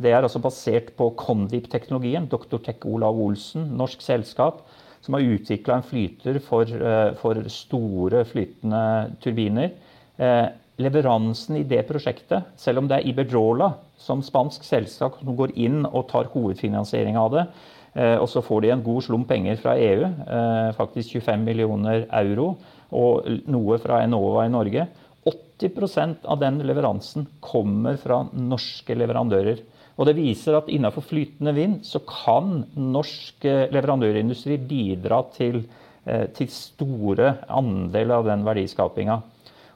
det 0.00 0.10
er 0.10 0.24
altså 0.24 0.42
basert 0.42 0.90
på 0.98 1.10
Condip-teknologien. 1.18 2.26
Dr. 2.30 2.58
Tech 2.62 2.82
Olav 2.90 3.18
Olsen, 3.20 3.68
norsk 3.78 4.02
selskap, 4.02 4.64
som 5.04 5.14
har 5.14 5.26
utvikla 5.36 5.78
en 5.78 5.86
flyter 5.86 6.40
for, 6.42 6.64
eh, 6.64 7.14
for, 7.20 7.38
store 7.48 8.24
flytende 8.24 9.14
turbiner. 9.22 9.70
Eh, 10.18 10.48
leveransen 10.78 11.56
i 11.56 11.62
det 11.62 11.86
prosjektet, 11.86 12.44
selv 12.56 12.78
om 12.78 12.88
det 12.88 12.98
er 12.98 13.08
Iberdrola 13.08 13.74
som 13.98 14.22
spansk 14.22 14.64
selskap 14.64 15.20
som 15.20 15.36
går 15.36 15.52
inn 15.56 15.84
og 15.86 16.08
tar 16.08 16.24
hovedfinansiering 16.32 17.16
av 17.16 17.30
det, 17.30 17.46
eh, 17.94 18.16
og 18.18 18.26
så 18.26 18.42
får 18.42 18.62
de 18.62 18.70
en 18.70 18.82
god 18.82 19.02
slump 19.02 19.28
penger 19.28 19.56
fra 19.56 19.76
EU, 19.76 20.72
faktisk 20.74 21.20
25 21.20 21.44
millioner 21.44 22.06
euro, 22.10 22.56
og 22.90 23.26
noe 23.46 23.78
fra 23.78 24.02
Enova 24.02 24.46
i 24.46 24.48
Norge. 24.50 24.88
80% 25.24 26.24
av 26.24 26.40
den 26.40 26.58
leveransen 26.66 27.26
kommer 27.40 27.96
fra 27.96 28.26
norske 28.32 28.94
leverandører. 28.94 29.62
Og 29.94 30.08
det 30.08 30.16
viser 30.18 30.56
at 30.58 30.70
innenfor 30.72 31.06
flytende 31.06 31.54
vind 31.54 31.76
så 31.86 32.00
kan 32.08 32.64
norsk 32.74 33.46
eh, 33.46 33.66
leverandørindustri 33.74 34.58
bidra 34.66 35.20
til, 35.36 35.62
eh, 36.06 36.26
til 36.34 36.50
store 36.50 37.36
andel 37.46 38.14
av 38.16 38.26
den 38.26 38.42
verdiskapinga. 38.46 39.20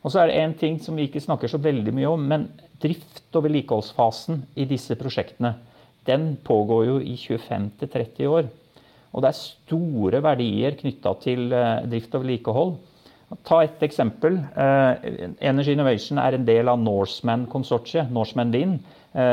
Og 0.02 0.10
så 0.10 0.22
er 0.22 0.30
det 0.30 0.40
én 0.42 0.56
ting 0.58 0.78
som 0.82 0.98
vi 0.98 1.06
ikke 1.06 1.22
snakker 1.22 1.50
så 1.50 1.60
veldig 1.62 1.94
mye 1.94 2.10
om, 2.10 2.26
men 2.26 2.48
drift- 2.82 3.34
og 3.37 3.46
vedlikeholdsfasen 3.46 4.42
i 4.58 4.66
disse 4.70 4.94
prosjektene 4.98 5.54
den 6.08 6.37
pågår 6.40 6.87
jo 6.87 6.98
i 7.04 7.14
25-30 7.20 8.28
år. 8.32 8.46
Og 9.12 9.22
det 9.22 9.28
er 9.28 9.40
store 9.40 10.22
verdier 10.25 10.78
knytta 10.78 11.14
til 11.22 11.52
eh, 11.52 11.87
drift 11.87 12.14
og 12.16 12.25
vedlikehold. 12.25 12.78
Ta 13.44 13.58
et 13.60 13.82
eksempel. 13.84 14.38
Energy 14.56 15.75
Innovation 15.75 16.16
er 16.16 16.32
en 16.32 16.46
del 16.48 16.70
av 16.72 16.78
Norseman-konsortiet, 16.80 18.08
Norseman 18.08 18.54
Wind, 18.54 18.78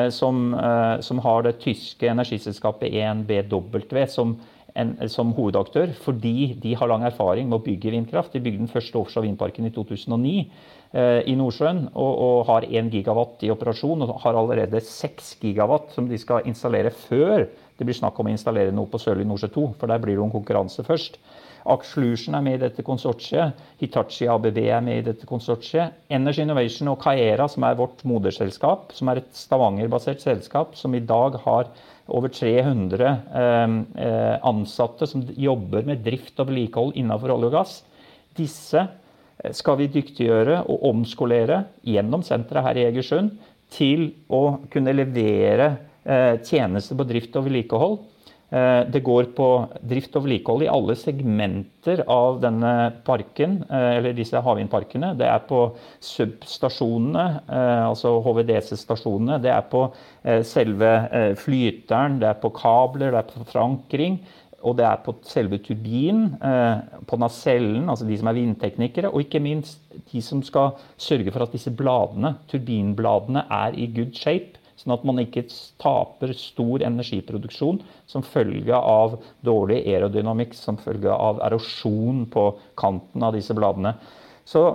som, 0.10 0.54
eh, 0.54 1.00
som, 1.02 1.20
har 1.20 1.44
det 1.44 1.58
tyske 1.64 2.08
energiselskapet 2.10 2.94
ENBW 2.94 4.06
som, 4.08 4.38
en, 4.76 4.96
som, 5.10 5.34
hovedaktør, 5.36 5.94
fordi 6.04 6.54
de 6.62 6.74
har 6.76 6.92
lang 6.92 7.04
erfaring 7.08 7.50
med 7.50 7.60
å 7.60 7.66
bygge 7.66 7.92
vindkraft. 7.92 8.34
De 8.34 8.44
bygde 8.44 8.66
den 8.66 8.72
første 8.72 9.00
offshore 9.00 9.28
vindparken 9.28 9.68
i 9.68 9.74
2009 9.76 10.40
i 10.96 11.34
Nordsjøen 11.36 11.90
og, 11.92 12.12
og 12.24 12.38
har 12.48 12.64
1 12.70 12.88
gigawatt 12.94 13.42
i 13.44 13.50
operasjon. 13.52 14.06
Og 14.06 14.14
har 14.24 14.38
allerede 14.40 14.80
6 14.80 15.34
gigawatt 15.42 15.90
som 15.92 16.08
de 16.08 16.20
skal 16.22 16.48
installere 16.48 16.94
før 16.96 17.50
det 17.76 17.84
blir 17.84 17.98
snakk 17.98 18.20
om 18.20 18.30
å 18.30 18.32
installere 18.32 18.72
noe 18.72 18.88
på 18.88 19.00
Sørlige 19.02 19.28
Nordsjø 19.28 19.50
2, 19.52 19.66
for 19.80 19.92
der 19.92 20.00
blir 20.04 20.16
det 20.16 20.24
en 20.24 20.32
konkurranse 20.32 20.86
først. 20.88 21.20
Axlution 21.66 22.36
er 22.38 22.44
med 22.46 22.60
i 22.60 22.62
dette 22.62 22.84
konsortiet. 22.86 23.58
Hitachi 23.82 24.28
ABB 24.30 24.60
er 24.62 24.84
med 24.86 25.00
i 25.00 25.06
dette 25.08 25.26
konsortiet. 25.30 25.96
Energy 26.14 26.44
Innovation 26.44 26.92
og 26.92 27.00
Kaera, 27.02 27.48
som 27.50 27.66
er 27.66 27.78
vårt 27.80 28.04
moderselskap, 28.06 28.94
som 28.94 29.10
er 29.10 29.24
et 29.24 29.32
Stavanger-basert 29.34 30.22
selskap 30.22 30.78
som 30.78 30.94
i 30.94 31.02
dag 31.02 31.40
har 31.46 31.72
over 32.06 32.30
300 32.30 33.10
eh, 33.10 33.76
eh, 34.06 34.36
ansatte 34.46 35.10
som 35.10 35.26
jobber 35.26 35.88
med 35.90 36.06
drift 36.06 36.38
og 36.40 36.52
vedlikehold 36.52 36.94
innenfor 37.02 37.34
olje 37.34 37.50
og 37.50 37.58
gass. 37.58 37.76
Disse 38.38 38.84
eh, 38.86 39.54
skal 39.58 39.82
vi 39.82 39.90
dyktiggjøre 39.96 40.62
og 40.70 40.86
omskolere 40.92 41.64
gjennom 41.82 42.22
senteret 42.26 42.70
her 42.70 42.82
i 42.82 42.90
Egersund 42.92 43.34
til 43.74 44.12
å 44.30 44.60
kunne 44.70 44.94
levere 44.94 45.72
eh, 46.06 46.36
tjenester 46.46 47.00
på 47.00 47.10
drift 47.10 47.42
og 47.42 47.50
vedlikehold 47.50 48.04
Eh, 48.06 48.15
det 48.56 49.02
går 49.04 49.32
på 49.36 49.48
drift 49.84 50.14
og 50.16 50.24
vedlikehold 50.24 50.64
i 50.64 50.70
alle 50.72 50.96
segmenter 50.96 52.04
av 52.12 52.40
denne 52.44 52.72
parken, 53.08 53.58
eh, 53.70 53.98
eller 53.98 54.16
disse 54.16 54.40
havvindparkene. 54.40 55.12
Det 55.20 55.28
er 55.28 55.42
på 55.50 55.62
substasjonene, 56.00 57.26
eh, 57.50 57.84
altså 57.90 58.16
HVDC-stasjonene. 58.24 59.42
Det 59.44 59.52
er 59.52 59.62
på 59.72 59.86
selve 60.48 60.92
flyteren, 61.38 62.20
det 62.20 62.28
er 62.32 62.40
på 62.42 62.50
kabler, 62.56 63.12
det 63.12 63.20
er 63.20 63.30
på 63.30 63.46
forankring. 63.46 64.20
Og 64.66 64.78
det 64.80 64.86
er 64.88 64.98
på 65.06 65.14
selve 65.22 65.60
turbinen, 65.62 66.40
på 67.06 67.18
nacellen, 67.22 67.88
altså 67.88 68.08
de 68.08 68.18
som 68.18 68.32
er 68.32 68.34
vindteknikere. 68.40 69.12
Og 69.14 69.22
ikke 69.22 69.40
minst 69.40 69.78
de 70.12 70.22
som 70.22 70.42
skal 70.42 70.80
sørge 70.98 71.32
for 71.32 71.46
at 71.46 71.54
disse 71.54 71.70
bladene, 71.70 72.34
turbinbladene 72.50 73.46
er 73.52 73.78
i 73.78 73.86
good 73.94 74.16
shape 74.18 74.58
Sånn 74.76 74.94
at 74.96 75.06
man 75.08 75.22
ikke 75.22 75.46
taper 75.80 76.34
stor 76.36 76.84
energiproduksjon 76.84 77.80
som 78.12 78.26
følge 78.28 78.76
av 78.76 79.16
dårlig 79.46 79.80
aerodynamikk, 79.86 80.56
som 80.58 80.80
følge 80.82 81.14
av 81.14 81.40
erosjon 81.48 82.26
på 82.32 82.50
kanten 82.80 83.24
av 83.24 83.38
disse 83.38 83.56
bladene. 83.56 83.96
Så 84.46 84.68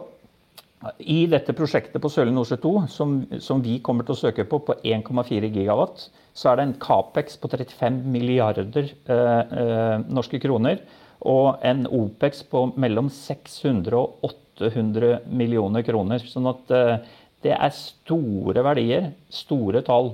i 1.04 1.26
dette 1.28 1.52
prosjektet 1.52 2.00
på 2.00 2.08
Sørlige 2.08 2.38
Nordsjø 2.38 2.56
2, 2.62 2.72
som, 2.88 3.16
som, 3.44 3.60
vi 3.60 3.76
kommer 3.84 4.06
til 4.06 4.16
å 4.16 4.20
søke 4.22 4.46
på, 4.48 4.62
på 4.64 4.78
1,4 4.80 5.50
gigawatt, 5.52 6.06
så 6.32 6.50
er 6.50 6.56
det 6.56 6.64
en 6.64 6.78
Capex 6.80 7.36
på 7.40 7.50
35 7.52 8.00
milliarder 8.08 8.88
eh, 8.88 9.52
eh, 9.60 9.96
norske 10.08 10.40
kroner. 10.40 10.80
Og 11.28 11.60
en 11.68 11.84
Opex 11.84 12.40
på 12.48 12.70
mellom 12.80 13.10
600 13.12 13.92
og 13.98 14.30
800 14.56 15.26
millioner 15.28 15.84
kroner. 15.84 16.24
Sånn 16.24 16.48
at 16.48 16.72
eh, 16.72 16.94
det 17.44 17.56
er 17.56 17.76
store 17.76 18.64
verdier, 18.64 19.10
store 19.32 19.82
tall, 19.86 20.12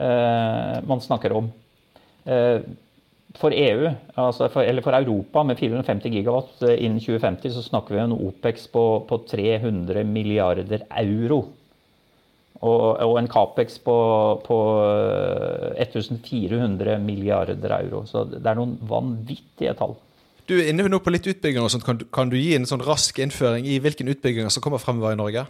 eh, 0.00 0.76
man 0.88 1.02
snakker 1.04 1.34
om. 1.36 1.50
Eh, 2.24 2.60
for 3.36 3.52
EU, 3.54 3.90
altså 4.16 4.48
for, 4.48 4.64
eller 4.64 4.82
for 4.82 4.96
Europa 4.96 5.44
med 5.46 5.58
450 5.60 6.14
gigawatt 6.16 6.64
eh, 6.66 6.80
innen 6.84 7.00
2050, 7.00 7.52
så 7.54 7.62
snakker 7.62 7.94
vi 7.94 8.00
om 8.00 8.10
en 8.10 8.26
OPEX 8.30 8.66
på, 8.72 8.84
på 9.08 9.20
300 9.28 10.04
milliarder 10.08 10.86
euro. 11.02 11.42
Og, 12.58 12.98
og 13.04 13.14
en 13.20 13.28
Capex 13.30 13.76
på, 13.84 13.94
på 14.42 14.58
1400 15.78 16.94
eh, 16.96 16.98
milliarder 16.98 17.76
euro. 17.78 18.02
Så 18.08 18.24
det 18.32 18.42
er 18.42 18.58
noen 18.58 18.74
vanvittige 18.88 19.76
tall. 19.78 19.94
Du 20.48 20.56
er 20.56 20.72
inne 20.72 20.88
på 20.88 21.12
litt 21.12 21.28
utbygginger. 21.28 21.62
og 21.62 21.70
sånt. 21.70 21.84
Kan, 21.86 22.00
kan, 22.10 22.32
du 22.32 22.38
gi 22.40 22.56
en 22.56 22.66
sånn 22.66 22.82
rask 22.82 23.20
innføring 23.20 23.68
i 23.68 23.78
hvilke 23.84 24.06
utbygginger 24.08 24.50
som 24.50 24.64
kommer 24.64 24.82
fremover 24.82 25.14
i 25.14 25.20
Norge? 25.20 25.44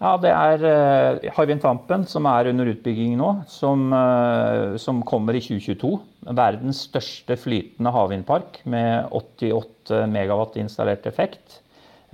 Ja, 0.00 0.14
Det 0.16 0.30
er 0.32 0.62
uh, 0.64 1.26
Hywind 1.36 1.60
Tampen 1.60 2.06
som 2.08 2.24
er 2.30 2.48
under 2.48 2.70
utbygging 2.72 3.18
nå, 3.20 3.34
som, 3.52 3.90
uh, 3.92 4.78
som, 4.80 5.02
kommer 5.04 5.36
i 5.36 5.42
2022. 5.44 5.90
Verdens 6.38 6.86
største 6.86 7.36
flytende 7.36 7.92
havvindpark 7.92 8.62
med 8.64 9.12
88 9.12 10.06
megawatt 10.08 10.56
installert 10.62 11.04
effekt. 11.10 11.58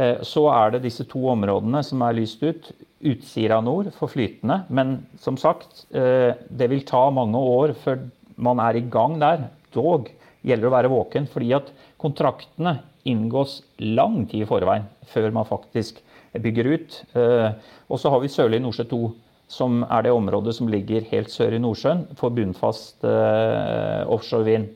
Uh, 0.01 0.19
så 0.27 0.49
er 0.51 0.75
det 0.75 0.83
disse 0.89 1.07
to 1.07 1.23
områdene 1.31 1.85
som 1.87 2.03
er 2.03 2.19
lyst 2.19 2.43
ut. 2.43 2.73
Utsira 3.07 3.61
nord 3.63 3.93
for 3.95 4.11
flytende. 4.11 4.65
Men 4.67 4.97
som 5.23 5.39
sagt, 5.39 5.85
det 5.93 6.67
vil 6.73 6.83
ta 6.89 7.05
mange 7.15 7.39
år 7.39 7.75
før 7.85 8.01
man 8.41 8.59
er 8.65 8.81
i 8.81 8.87
gang 8.91 9.19
der. 9.21 9.45
Dog 9.77 10.09
gjelder 10.43 10.65
det 10.65 10.71
å 10.71 10.75
være 10.75 10.91
våken, 10.91 11.29
fordi 11.31 11.53
at 11.55 11.69
kontraktene 12.03 12.79
inngås 13.07 13.61
lang 13.79 14.25
tid 14.27 14.43
i 14.43 14.49
forveien 14.49 14.89
før 15.13 15.29
man 15.37 15.47
faktisk 15.47 16.01
bygger 16.43 16.73
ut. 16.73 16.99
Eh, 17.17 17.51
og 17.91 18.01
så 18.01 18.13
har 18.13 18.23
vi 18.23 18.33
Sørlige 18.33 18.65
Nordsjø 18.65 18.89
2, 18.91 19.01
som 19.49 19.85
er 19.85 20.07
det 20.07 20.15
området 20.15 20.57
som 20.57 20.71
ligger 20.71 21.07
helt 21.13 21.31
sør 21.31 21.55
i 21.55 21.63
Nordsjøen 21.63 22.07
for 22.19 22.35
bunnfast 22.35 23.07
eh, 23.07 24.03
offshore 24.11 24.49
vind. 24.49 24.73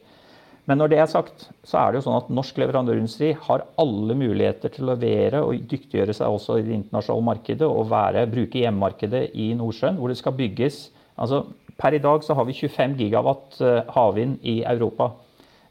Men 0.71 0.79
når 0.79 0.93
det 0.93 0.99
er 1.03 1.09
sagt, 1.11 1.49
så 1.67 1.81
er 1.81 1.91
det 1.91 1.99
jo 1.99 2.05
sånn 2.05 2.21
at 2.21 2.29
norsk 2.31 2.61
leverandørindustri 2.63 3.33
har 3.49 3.65
alle 3.81 4.15
muligheter 4.15 4.71
til 4.71 4.87
å 4.87 4.93
levere 4.93 5.41
og 5.43 5.65
dyktiggjøre 5.71 6.15
seg 6.15 6.31
også 6.31 6.61
i 6.61 6.67
det 6.67 6.77
internasjonale 6.77 7.27
markedet 7.27 7.67
og 7.67 7.89
være, 7.91 8.29
bruke 8.31 8.63
hjemmemarkedet 8.63 9.25
i 9.35 9.51
Nordsjøen, 9.59 9.99
hvor 9.99 10.13
det 10.13 10.21
skal 10.21 10.37
bygges 10.39 10.85
altså 11.21 11.43
Per 11.81 11.97
i 11.97 12.03
dag 12.03 12.25
så 12.25 12.35
har 12.37 12.45
vi 12.45 12.53
25 12.53 12.99
gigawatt 12.99 13.61
eh, 13.65 13.79
havvind 13.95 14.43
i 14.45 14.61
Europa. 14.69 15.15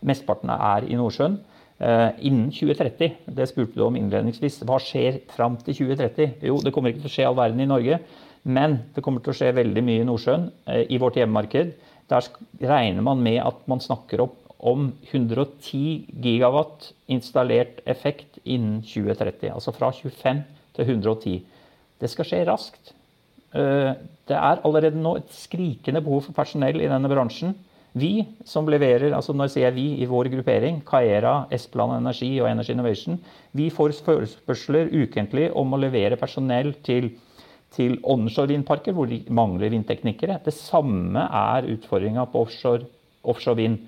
Mesteparten 0.01 0.49
er 0.55 0.87
i 0.89 0.97
Nordsjøen. 0.97 1.35
Uh, 1.79 2.11
innen 2.27 2.49
2030. 2.51 3.13
Det 3.31 3.45
spurte 3.47 3.77
du 3.79 3.85
om 3.85 3.95
innledningsvis. 3.95 4.57
Hva 4.67 4.81
skjer 4.83 5.21
fram 5.31 5.55
til 5.63 5.77
2030? 5.77 6.41
Jo, 6.49 6.57
det 6.59 6.73
kommer 6.75 6.91
ikke 6.91 7.05
til 7.05 7.11
å 7.11 7.13
skje 7.13 7.27
all 7.29 7.37
verden 7.39 7.63
i 7.63 7.67
Norge, 7.69 8.01
men 8.43 8.75
det 8.95 9.03
kommer 9.05 9.23
til 9.23 9.31
å 9.31 9.37
skje 9.37 9.53
veldig 9.55 9.83
mye 9.87 10.01
i 10.03 10.09
Nordsjøen, 10.09 10.49
uh, 10.67 10.81
i 10.83 10.99
vårt 10.99 11.21
hjemmemarked. 11.21 11.71
Der 12.11 12.27
regner 12.59 13.05
man 13.05 13.23
med 13.23 13.39
at 13.45 13.63
man 13.71 13.79
snakker 13.79 14.25
opp 14.25 14.35
om 14.59 14.89
110 15.07 16.19
gigawatt 16.19 16.89
installert 17.15 17.79
effekt 17.87 18.41
innen 18.43 18.81
2030. 18.83 19.47
Altså 19.53 19.71
fra 19.71 19.93
25 19.95 20.43
til 20.75 20.91
110. 20.97 21.39
Det 22.03 22.11
skal 22.11 22.27
skje 22.27 22.43
raskt. 22.51 22.91
Uh, 23.55 23.95
det 24.27 24.35
er 24.35 24.65
allerede 24.67 24.99
nå 24.99 25.15
et 25.21 25.31
skrikende 25.31 26.03
behov 26.03 26.27
for 26.27 26.35
personell 26.43 26.83
i 26.83 26.91
denne 26.91 27.07
bransjen. 27.07 27.55
Vi 27.99 28.13
som 28.47 28.67
leverer, 28.69 29.13
altså 29.15 29.33
når 29.35 29.49
sier 29.51 29.67
jeg 29.67 29.75
vi 29.75 29.87
i 30.03 30.07
vår 30.09 30.29
gruppering, 30.33 30.79
Kaera, 30.87 31.47
Esplan 31.53 31.95
Energi 31.97 32.29
og 32.39 32.49
Energy 32.49 32.73
Innovation, 32.75 33.17
vi 33.57 33.69
får 33.73 33.97
forespørsler 34.05 34.91
ukentlig 34.93 35.49
om 35.57 35.73
å 35.73 35.79
levere 35.81 36.19
personell 36.19 36.75
til, 36.85 37.11
til 37.75 37.97
onshore 38.03 38.53
vindparker 38.53 38.95
hvor 38.95 39.09
de 39.09 39.23
mangler 39.33 39.73
vindteknikere. 39.73 40.39
Det 40.45 40.55
samme 40.55 41.25
er 41.25 41.67
utfordringa 41.73 42.27
på 42.29 42.45
offshore, 42.45 42.87
offshore, 43.23 43.59
vind. 43.59 43.79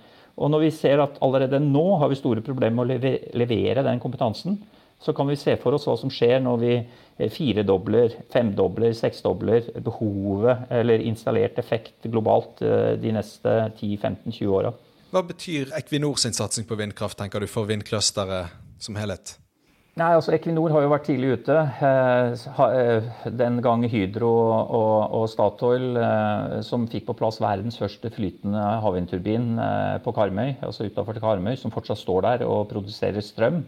Og 0.41 0.51
når 0.51 0.65
vi 0.65 0.73
ser 0.75 1.03
at 1.03 1.19
allerede 1.23 1.61
nå 1.63 1.85
har 2.01 2.11
vi 2.11 2.19
store 2.19 2.43
problemer 2.45 2.81
med 2.81 3.05
å 3.05 3.15
levere 3.37 3.85
den 3.85 4.01
kompetansen, 4.01 4.57
så 5.01 5.13
kan 5.13 5.27
vi 5.27 5.39
se 5.39 5.55
for 5.61 5.75
oss 5.75 5.87
hva 5.89 5.97
som 5.97 6.11
skjer 6.13 6.39
når 6.45 6.61
vi 6.61 6.71
eh, 6.77 7.29
firedobler, 7.33 8.19
femdobler, 8.33 8.93
seksdobler 8.97 9.71
behovet 9.81 10.67
eller 10.69 11.03
installert 11.09 11.57
effekt 11.61 12.05
globalt 12.05 12.61
eh, 12.65 12.93
de 13.01 13.15
neste 13.17 13.57
10-15-20 13.81 14.55
åra. 14.59 14.73
Hva 15.11 15.25
betyr 15.27 15.73
Equinor 15.75 16.19
sin 16.21 16.37
satsing 16.37 16.67
på 16.69 16.77
vindkraft 16.79 17.19
tenker 17.19 17.41
du, 17.41 17.49
for 17.49 17.67
vindclusteret 17.67 18.53
som 18.81 18.99
helhet? 18.99 19.37
Nei, 19.99 20.13
altså 20.15 20.31
Equinor 20.31 20.71
har 20.71 20.85
jo 20.85 20.91
vært 20.93 21.03
tidlig 21.09 21.33
ute. 21.41 21.55
Eh, 21.83 23.09
den 23.41 23.57
gang 23.65 23.83
Hydro 23.91 24.29
og, 24.61 25.17
og 25.17 25.25
Statoil, 25.33 25.97
som 26.63 26.85
fikk 26.93 27.09
på 27.09 27.17
plass 27.19 27.41
verdens 27.43 27.81
første 27.81 28.13
flytende 28.13 28.61
havvindturbin 28.85 29.49
på 30.05 30.13
Karmøy, 30.15 30.61
altså 30.61 30.87
utafor 30.87 31.19
Karmøy, 31.19 31.57
som 31.59 31.73
fortsatt 31.73 31.99
står 31.99 32.23
der 32.29 32.45
og 32.47 32.69
produserer 32.71 33.25
strøm. 33.25 33.65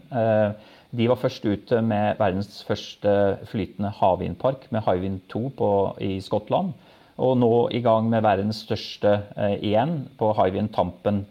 De 0.94 1.08
var 1.10 1.18
først 1.18 1.44
ute 1.44 1.80
med 1.82 2.18
verdens 2.20 2.62
første 2.66 3.12
flytende 3.50 3.90
havvindpark 3.98 4.68
med 4.74 4.84
Hywind 4.86 5.20
2 5.32 5.48
på, 5.58 5.70
i 6.00 6.20
Skottland. 6.22 6.72
Og 7.22 7.36
nå 7.38 7.52
i 7.74 7.80
gang 7.82 8.08
med 8.10 8.24
verdens 8.26 8.64
største 8.64 9.14
eh, 9.36 9.56
igjen, 9.70 10.04
på 10.18 10.32
Hywind 10.38 10.72
Tampen. 10.74 11.24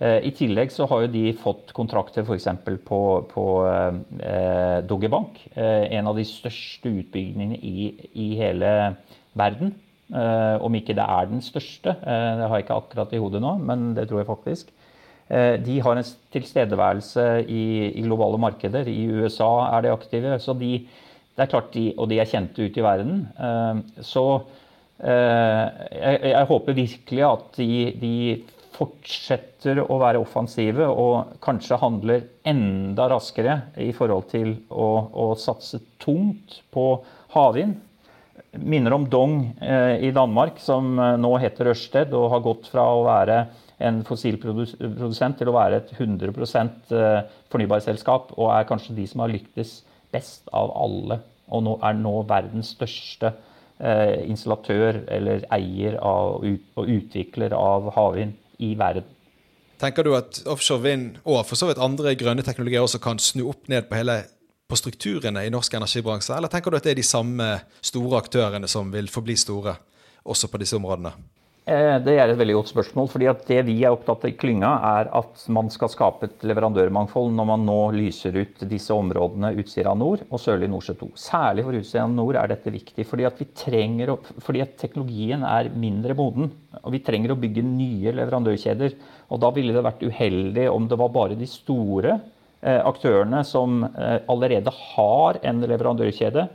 Eh, 0.00 0.18
I 0.28 0.32
tillegg 0.36 0.72
så 0.72 0.88
har 0.88 1.04
jo 1.04 1.12
de 1.12 1.26
fått 1.36 1.72
kontrakter 1.76 2.24
f.eks. 2.24 2.48
på, 2.86 3.00
på 3.28 3.46
eh, 3.68 4.80
Doggerbank. 4.88 5.40
Eh, 5.54 5.86
en 5.98 6.08
av 6.08 6.16
de 6.16 6.26
største 6.28 6.92
utbyggingene 7.02 7.60
i, 7.60 7.92
i 8.12 8.32
hele 8.40 8.74
verden. 9.36 9.74
Eh, 10.10 10.56
om 10.64 10.74
ikke 10.74 10.96
det 10.98 11.06
er 11.06 11.28
den 11.30 11.44
største. 11.44 11.94
Eh, 12.02 12.30
det 12.40 12.48
har 12.48 12.56
jeg 12.56 12.66
ikke 12.66 12.80
akkurat 12.82 13.12
i 13.14 13.20
hodet 13.22 13.44
nå, 13.44 13.56
men 13.62 13.92
det 13.96 14.08
tror 14.10 14.24
jeg 14.24 14.30
faktisk. 14.32 14.72
De 15.30 15.76
har 15.78 15.94
en 15.94 16.06
tilstedeværelse 16.34 17.24
i, 17.46 17.64
i, 17.92 18.02
globale 18.02 18.38
markeder. 18.42 18.88
I 18.90 19.04
USA 19.20 19.50
er 19.76 19.84
de 19.84 19.92
aktive. 19.94 20.32
Så 20.42 20.56
de, 20.58 20.72
det 21.36 21.44
er 21.44 21.50
klart 21.52 21.68
de, 21.76 21.84
og 21.94 22.08
de 22.10 22.18
er 22.18 22.26
kjente 22.26 22.66
ute 22.66 22.82
i 22.82 22.82
verden. 22.82 23.20
Så 24.02 24.24
jeg, 24.98 26.16
jeg 26.32 26.48
håper 26.50 26.78
virkelig 26.80 27.22
at 27.28 27.60
de, 27.60 27.70
de 28.02 28.16
fortsetter 28.80 29.82
å 29.84 29.98
være 30.00 30.20
offensive 30.22 30.86
og 30.88 31.36
kanskje 31.44 31.78
handler 31.82 32.24
enda 32.48 33.10
raskere 33.12 33.58
i 33.80 33.90
forhold 33.96 34.30
til 34.32 34.54
å, 34.72 34.88
å 35.12 35.26
satse 35.38 35.82
tungt 36.00 36.62
på 36.72 36.86
havvind. 37.34 37.76
Minner 38.56 38.96
om 38.96 39.04
Dong 39.10 39.34
eh, 39.62 40.00
i 40.08 40.10
Danmark, 40.14 40.58
som 40.62 40.96
eh, 40.98 41.18
nå 41.20 41.34
heter 41.42 41.70
Ørsted 41.74 42.16
og 42.16 42.30
har 42.32 42.46
gått 42.46 42.70
fra 42.72 42.86
å 42.96 43.04
være 43.06 43.42
en 43.80 44.00
fossilprodusent 44.06 45.38
til 45.40 45.50
å 45.50 45.54
være 45.56 45.80
et 45.80 45.92
100% 45.96 46.94
eh, 46.96 47.20
fornybarselskap, 47.52 48.34
og 48.36 48.50
er 48.54 48.66
kanskje 48.68 48.96
de 48.98 49.06
som 49.08 49.24
har 49.24 49.32
lyktes 49.32 49.80
best 50.12 50.50
av 50.56 50.72
alle. 50.76 51.20
Og 51.50 51.64
nå 51.66 51.76
er 51.86 51.96
nå 51.98 52.14
verdens 52.30 52.74
største 52.76 53.32
eh, 53.32 54.20
installatør 54.28 55.02
eller 55.10 55.46
eier 55.56 55.96
av, 55.98 56.44
og 56.44 56.92
utvikler 56.98 57.56
av 57.56 57.90
havvind 57.96 58.36
i 58.60 58.74
verden. 58.78 59.08
Tenker 59.80 60.04
du 60.04 60.12
at 60.12 60.42
offshore 60.50 60.84
vind 60.84 61.16
og 61.24 61.40
for 61.48 61.56
så 61.56 61.70
vidt 61.70 61.80
andre 61.80 62.12
grønne 62.20 62.44
teknologier 62.44 62.84
også 62.84 63.00
kan 63.00 63.20
snu 63.22 63.46
opp 63.48 63.70
ned 63.72 63.88
på 63.88 63.96
hele 63.96 64.20
på 64.70 64.78
strukturene 64.78 65.42
i 65.46 65.50
norsk 65.50 65.72
energibransje, 65.74 66.36
eller 66.36 66.52
tenker 66.52 66.70
du 66.70 66.76
at 66.78 66.84
det 66.86 66.92
er 66.92 67.00
de 67.00 67.06
samme 67.06 67.46
store 67.82 68.20
aktørene 68.20 68.68
som 68.70 68.92
vil 68.92 69.08
forbli 69.10 69.34
store 69.40 69.74
også 70.30 70.50
på 70.52 70.60
disse 70.62 70.76
områdene? 70.78 71.10
Eh, 71.68 71.96
det 72.00 72.14
er 72.16 72.30
et 72.30 72.38
veldig 72.40 72.56
godt 72.56 72.70
spørsmål. 72.72 73.08
fordi 73.08 73.28
Det 73.46 73.64
vi 73.66 73.84
er 73.84 73.92
opptatt 73.92 74.24
av 74.24 74.30
i 74.30 74.36
klynga, 74.36 74.70
er 75.00 75.10
at 75.12 75.44
man 75.48 75.68
skal 75.68 75.88
skape 75.88 76.24
et 76.24 76.42
leverandørmangfold 76.42 77.32
når 77.36 77.46
man 77.46 77.66
nå 77.66 77.92
lyser 77.92 78.32
ut 78.32 78.64
disse 78.68 78.90
områdene 78.90 79.52
Utsira 79.60 79.94
nord 79.94 80.24
og 80.30 80.40
Sørlig 80.40 80.70
Nordsjø 80.70 80.96
2. 80.98 81.10
Særlig 81.14 81.64
for 81.64 81.72
Utsira 81.76 82.06
nord 82.08 82.36
er 82.36 82.48
dette 82.48 82.72
viktig, 82.72 83.06
fordi 83.06 83.24
at, 83.28 83.38
trenger, 83.54 84.16
fordi 84.40 84.64
teknologien 84.80 85.44
er 85.44 85.70
mindre 85.70 86.14
moden. 86.14 86.50
og 86.82 86.92
Vi 86.92 87.04
trenger 87.04 87.32
å 87.32 87.40
bygge 87.40 87.62
nye 87.62 88.12
leverandørkjeder. 88.12 88.96
og 89.28 89.40
Da 89.40 89.50
ville 89.50 89.74
det 89.74 89.84
vært 89.84 90.02
uheldig 90.02 90.70
om 90.70 90.88
det 90.88 90.98
var 90.98 91.12
bare 91.12 91.36
de 91.36 91.46
store 91.46 92.20
eh, 92.62 92.80
aktørene 92.80 93.44
som 93.44 93.84
eh, 93.84 94.20
allerede 94.28 94.72
har 94.94 95.38
en 95.44 95.60
leverandørkjede, 95.60 96.48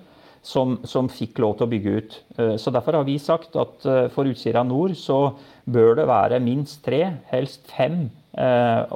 som, 0.45 0.77
som, 0.86 1.10
fikk 1.10 1.39
lov 1.41 1.58
til 1.58 1.65
å 1.65 1.71
bygge 1.71 1.95
ut. 1.97 2.17
Eh, 2.38 2.53
så 2.62 2.73
Derfor 2.73 2.99
har 2.99 3.08
vi 3.08 3.17
sagt 3.21 3.58
at 3.58 3.86
eh, 3.89 4.05
for 4.13 4.29
Utsira 4.29 4.62
nord 4.67 4.93
så 4.99 5.19
bør 5.65 5.97
det 5.99 6.08
være 6.10 6.41
minst 6.43 6.84
tre, 6.86 7.01
helst 7.31 7.65
fem 7.71 8.05
eh, 8.38 8.93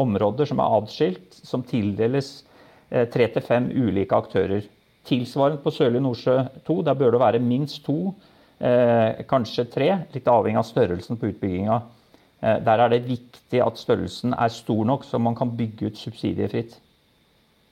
områder 0.00 0.48
som 0.48 0.62
er 0.64 0.78
adskilt, 0.80 1.42
som 1.44 1.64
tildeles 1.66 2.38
tre 2.88 3.26
til 3.28 3.44
fem 3.44 3.66
ulike 3.68 4.16
aktører. 4.16 4.62
Tilsvarende 5.04 5.60
på 5.60 5.72
Sørlige 5.76 6.00
Nordsjø 6.00 6.38
2, 6.64 6.76
der 6.86 6.96
bør 6.96 7.12
det 7.12 7.20
være 7.20 7.40
minst 7.44 7.82
to, 7.84 8.14
kanskje 9.28 9.66
tre, 9.68 9.90
litt 10.14 10.30
avhengig 10.32 10.62
av 10.62 10.64
størrelsen 10.64 11.20
på 11.20 11.28
utbygginga. 11.28 11.76
Der 12.64 12.82
er 12.86 12.94
det 12.94 13.02
viktig 13.04 13.60
at 13.60 13.76
størrelsen 13.76 14.32
er 14.32 14.56
stor 14.56 14.88
nok, 14.88 15.04
så 15.04 15.20
man 15.20 15.36
kan 15.36 15.52
bygge 15.58 15.92
ut 15.92 16.00
subsidiefritt. 16.00 16.78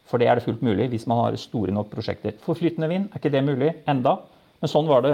For 0.06 0.22
det 0.22 0.28
er 0.30 0.38
det 0.38 0.46
fullt 0.46 0.62
mulig 0.62 0.88
hvis 0.92 1.06
man 1.10 1.24
har 1.24 1.38
store 1.40 1.74
nok 1.74 1.90
prosjekter. 1.90 2.36
Forflytende 2.44 2.88
vind 2.90 3.08
er 3.10 3.20
ikke 3.20 3.32
det 3.34 3.44
mulig 3.46 3.72
enda. 3.90 4.18
Men 4.62 4.72
sånn 4.72 4.88
var 4.88 5.02
det 5.04 5.12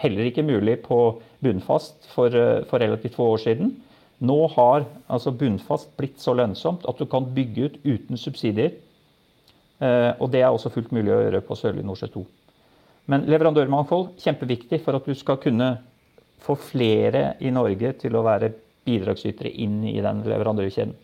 heller 0.00 0.28
ikke 0.28 0.44
mulig 0.46 0.78
på 0.84 0.98
bunnfast 1.42 2.06
for, 2.12 2.30
eh, 2.30 2.62
for 2.68 2.78
relativt 2.78 3.16
få 3.16 3.32
år 3.34 3.42
siden. 3.42 3.74
Nå 4.22 4.38
har 4.54 4.86
altså 5.10 5.32
bunnfast 5.34 5.96
blitt 5.98 6.20
så 6.22 6.34
lønnsomt 6.36 6.86
at 6.88 6.98
du 6.98 7.06
kan 7.10 7.26
bygge 7.34 7.64
ut 7.64 7.78
uten 7.84 8.20
subsidier. 8.20 8.76
Eh, 9.80 10.12
og 10.20 10.30
det 10.30 10.42
er 10.42 10.52
også 10.52 10.70
fullt 10.70 10.92
mulig 10.94 11.12
å 11.12 11.22
gjøre 11.24 11.42
på 11.42 11.56
Sørlige 11.58 11.86
Nordsjø 11.88 12.12
2. 12.14 12.26
Men 13.10 13.26
leverandørmangfold 13.28 14.14
kjempeviktig 14.22 14.80
for 14.84 14.96
at 14.96 15.04
du 15.04 15.14
skal 15.18 15.40
kunne 15.42 15.74
få 16.44 16.56
flere 16.60 17.34
i 17.40 17.50
Norge 17.52 17.92
til 18.00 18.16
å 18.16 18.24
være 18.24 18.52
bidragsytere 18.84 19.50
inn 19.50 19.82
i 19.88 20.00
den 20.04 20.22
leverandørkjeden. 20.28 20.94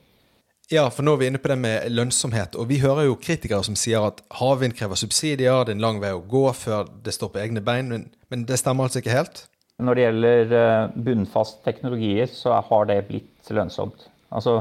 Ja, 0.70 0.84
for 0.94 1.02
nå 1.02 1.16
er 1.16 1.18
vi 1.18 1.26
inne 1.26 1.38
på 1.42 1.50
det 1.50 1.56
med 1.58 1.86
lønnsomhet. 1.90 2.54
Og 2.54 2.68
vi 2.70 2.76
hører 2.78 3.08
jo 3.08 3.16
kritikere 3.18 3.64
som 3.66 3.74
sier 3.78 4.04
at 4.06 4.20
havvind 4.38 4.76
krever 4.78 5.00
subsidier, 5.00 5.64
det 5.66 5.72
er 5.72 5.74
en 5.74 5.82
lang 5.82 5.98
vei 5.98 6.12
å 6.14 6.22
gå 6.22 6.44
før 6.54 6.86
det 7.02 7.14
står 7.16 7.32
på 7.34 7.40
egne 7.42 7.62
bein. 7.66 7.90
Men, 7.90 8.04
men 8.30 8.44
det 8.46 8.60
stemmer 8.60 8.86
altså 8.86 9.00
ikke 9.02 9.16
helt? 9.16 9.42
Når 9.82 9.98
det 9.98 10.04
gjelder 10.04 10.54
eh, 10.60 10.92
bunnfast 11.08 11.64
teknologier, 11.66 12.30
så 12.30 12.60
har 12.68 12.86
det 12.86 13.00
blitt 13.08 13.50
lønnsomt. 13.50 14.06
Altså, 14.30 14.60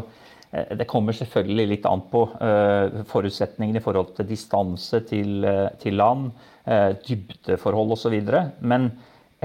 eh, 0.50 0.74
det 0.82 0.90
kommer 0.90 1.14
selvfølgelig 1.14 1.68
litt 1.76 1.86
an 1.86 2.02
på 2.10 2.26
uh, 2.42 3.06
forutsetningene 3.12 3.78
i 3.78 3.86
forhold 3.86 4.16
til 4.18 4.32
distanse 4.32 5.04
til, 5.12 5.46
til 5.84 6.00
land, 6.00 6.32
dybdeforhold 7.06 7.94
osv. 7.94 8.18
Men 8.66 8.90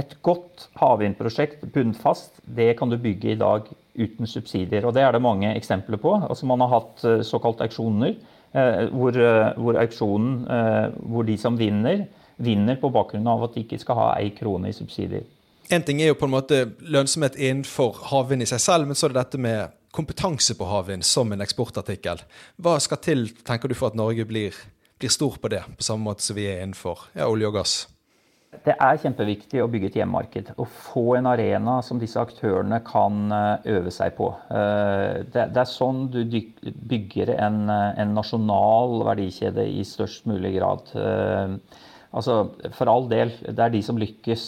et 0.00 0.16
godt 0.24 0.70
havvindprosjekt 0.80 1.68
bunnfast, 1.76 2.40
det 2.44 2.72
kan 2.80 2.88
du 2.88 2.96
bygge 2.96 3.34
i 3.34 3.40
dag 3.40 3.68
uten 3.94 4.26
subsidier. 4.26 4.86
Og 4.86 4.94
det 4.94 5.04
er 5.04 5.14
det 5.14 5.22
mange 5.22 5.52
eksempler 5.54 6.00
på. 6.02 6.16
Altså 6.28 6.46
Man 6.46 6.60
har 6.64 6.72
hatt 6.72 6.98
såkalt 7.00 7.28
såkalte 7.28 7.68
auksjoner, 7.68 8.16
eh, 8.52 8.88
hvor, 8.90 9.16
eh, 9.16 9.52
hvor, 9.56 9.80
hvor 11.06 11.22
de 11.22 11.38
som 11.38 11.58
vinner, 11.58 12.06
vinner 12.36 12.76
på 12.76 12.90
bakgrunn 12.90 13.26
av 13.26 13.44
at 13.44 13.54
de 13.54 13.62
ikke 13.62 13.78
skal 13.78 14.00
ha 14.00 14.10
ei 14.18 14.30
krone 14.34 14.68
i 14.68 14.76
subsidier. 14.76 15.22
En 15.72 15.82
ting 15.82 16.02
er 16.02 16.10
jo 16.10 16.18
på 16.18 16.26
en 16.26 16.34
måte 16.34 16.58
lønnsomhet 16.80 17.38
innenfor 17.40 18.02
havvind 18.10 18.44
i 18.44 18.48
seg 18.50 18.60
selv, 18.60 18.86
men 18.86 18.98
så 18.98 19.06
er 19.06 19.14
det 19.14 19.22
dette 19.22 19.40
med 19.40 19.72
kompetanse 19.94 20.56
på 20.58 20.66
havvind 20.68 21.06
som 21.06 21.32
en 21.32 21.40
eksportartikkel. 21.40 22.20
Hva 22.60 22.76
skal 22.82 23.00
til, 23.00 23.28
tenker 23.46 23.70
du, 23.70 23.76
for 23.78 23.92
at 23.92 23.96
Norge 23.96 24.26
blir, 24.28 24.56
blir 24.98 25.12
stor 25.12 25.38
på 25.40 25.48
det, 25.54 25.62
på 25.78 25.86
samme 25.86 26.10
måte 26.10 26.26
som 26.26 26.36
vi 26.36 26.48
er 26.50 26.64
innenfor 26.64 27.06
ja, 27.14 27.30
olje 27.30 27.48
og 27.48 27.60
gass? 27.60 27.76
Det 28.64 28.74
er 28.76 28.98
kjempeviktig 29.02 29.60
å 29.62 29.68
bygge 29.70 29.88
et 29.90 29.96
hjemmemarked. 29.98 30.52
Å 30.60 30.66
få 30.68 31.16
en 31.18 31.28
arena 31.30 31.78
som 31.84 32.00
disse 32.00 32.20
aktørene 32.20 32.80
kan 32.86 33.32
eh, 33.34 33.66
øve 33.76 33.92
seg 33.94 34.14
på. 34.18 34.30
Eh, 34.52 35.24
det, 35.34 35.48
er 35.50 35.68
sånn 35.70 36.06
du 36.12 36.20
bygger 36.24 37.34
eh, 37.34 37.42
en 37.42 38.14
nasjonal 38.14 39.00
verdikjede 39.10 39.66
i 39.66 39.84
størst 39.88 40.28
mulig 40.30 40.54
grad. 40.58 40.92
Altså, 42.14 42.34
for 42.76 42.90
all 42.92 43.08
del, 43.10 43.32
det 43.42 43.58
er 43.58 43.72
de 43.74 43.80
som 43.82 43.98
lykkes 43.98 44.44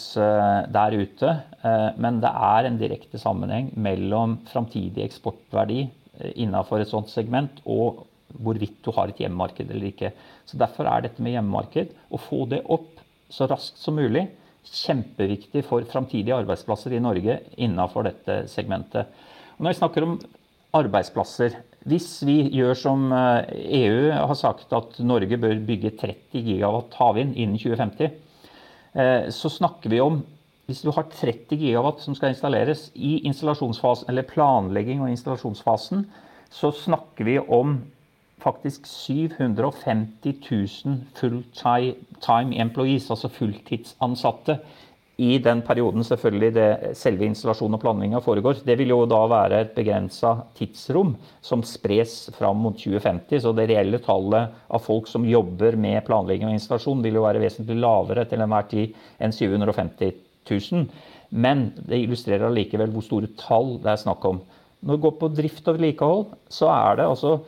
der 0.71 0.93
ute. 0.95 1.33
Men 1.99 2.21
det 2.23 2.31
er 2.31 2.67
en 2.69 2.77
direkte 2.79 3.19
sammenheng 3.19 3.73
mellom 3.75 4.37
framtidig 4.47 5.03
eksportverdi 5.03 5.81
innenfor 6.39 6.79
et 6.79 6.93
sånt 6.93 7.11
segment 7.11 7.59
og 7.67 8.05
hvorvidt 8.39 8.79
du 8.85 8.93
har 8.95 9.11
et 9.11 9.19
hjemmemarked 9.19 9.67
eller 9.67 9.89
ikke. 9.91 10.13
Så 10.47 10.59
Derfor 10.59 10.87
er 10.87 11.03
dette 11.03 11.23
med 11.23 11.35
hjemmemarked, 11.35 11.91
å 12.07 12.21
få 12.21 12.45
det 12.49 12.63
opp 12.71 12.96
så 13.29 13.47
raskt 13.49 13.79
som 13.81 13.97
mulig. 13.97 14.27
Kjempeviktig 14.67 15.63
for 15.67 15.85
framtidige 15.87 16.35
arbeidsplasser 16.35 16.95
i 16.97 17.03
Norge 17.03 17.39
innenfor 17.55 18.07
dette 18.07 18.41
segmentet. 18.51 19.07
Og 19.57 19.63
når 19.63 19.73
vi 19.73 19.79
snakker 19.79 20.05
om 20.05 20.19
arbeidsplasser 20.77 21.55
Hvis 21.87 22.17
vi 22.27 22.41
gjør 22.51 22.73
som 22.75 23.03
EU 23.13 24.09
eh, 24.09 24.09
e 24.11 24.15
har 24.17 24.35
sagt, 24.35 24.73
at 24.75 24.97
Norge 24.99 25.37
bør 25.39 25.53
bygge 25.63 25.93
30 25.95 26.41
gigawatt 26.43 26.97
havvind 26.99 27.37
innen 27.39 27.55
2050, 27.55 28.09
eh, 28.91 29.29
så 29.31 29.49
snakker 29.53 29.93
vi 29.93 30.01
om 30.03 30.17
hvis 30.67 30.81
du 30.83 30.91
har 30.91 31.07
30 31.07 31.55
gigawatt 31.55 32.01
som 32.03 32.15
skal 32.17 32.33
installeres 32.33 32.89
i 32.95 33.21
planlegging 33.23 34.99
og 34.99 35.13
installasjonsfasen, 35.13 36.03
så 36.51 36.73
snakker 36.75 37.23
vi 37.23 37.37
om 37.39 37.77
faktisk 38.43 38.85
750 38.85 40.35
000 40.51 40.97
full-time 41.17 42.59
employees, 42.61 43.09
altså 43.11 43.31
fulltidsansatte, 43.33 44.59
i 45.17 45.39
den 45.41 45.63
perioden 45.65 46.05
selvfølgelig 46.05 46.49
det, 46.53 46.67
selve 46.97 47.25
installasjonen 47.25 47.73
og 47.73 47.81
planlegginga 47.81 48.19
foregår. 48.21 48.59
Det 48.65 48.75
vil 48.77 48.93
jo 48.93 48.99
da 49.09 49.23
være 49.31 49.61
et 49.63 49.71
begrensa 49.73 50.35
tidsrom 50.57 51.15
som 51.41 51.63
spres 51.65 52.27
fram 52.37 52.61
mot 52.61 52.77
2050. 52.77 53.41
Så 53.41 53.53
det 53.57 53.65
reelle 53.71 53.97
tallet 54.05 54.53
av 54.69 54.83
folk 54.85 55.09
som 55.09 55.25
jobber 55.25 55.73
med 55.73 56.03
planlegging 56.05 56.51
og 56.51 56.59
installasjon, 56.59 57.01
vil 57.01 57.17
jo 57.17 57.25
være 57.25 57.41
vesentlig 57.41 57.79
lavere 57.81 58.27
til 58.29 58.45
enhver 58.45 58.69
tid 58.69 58.93
enn 59.17 59.33
750 59.33 60.13
000. 60.53 60.85
Men 61.33 61.71
det 61.89 62.03
illustrerer 62.03 62.51
allikevel 62.51 62.93
hvor 62.93 63.09
store 63.09 63.33
tall 63.41 63.79
det 63.81 63.95
er 63.95 64.03
snakk 64.05 64.29
om. 64.29 64.43
Når 64.85 64.99
det 64.99 65.05
går 65.07 65.15
på 65.17 65.33
drift 65.33 65.65
og 65.65 65.79
vedlikehold, 65.79 66.27
så 66.53 66.69
er 66.69 66.99
det 66.99 67.09
altså 67.09 67.39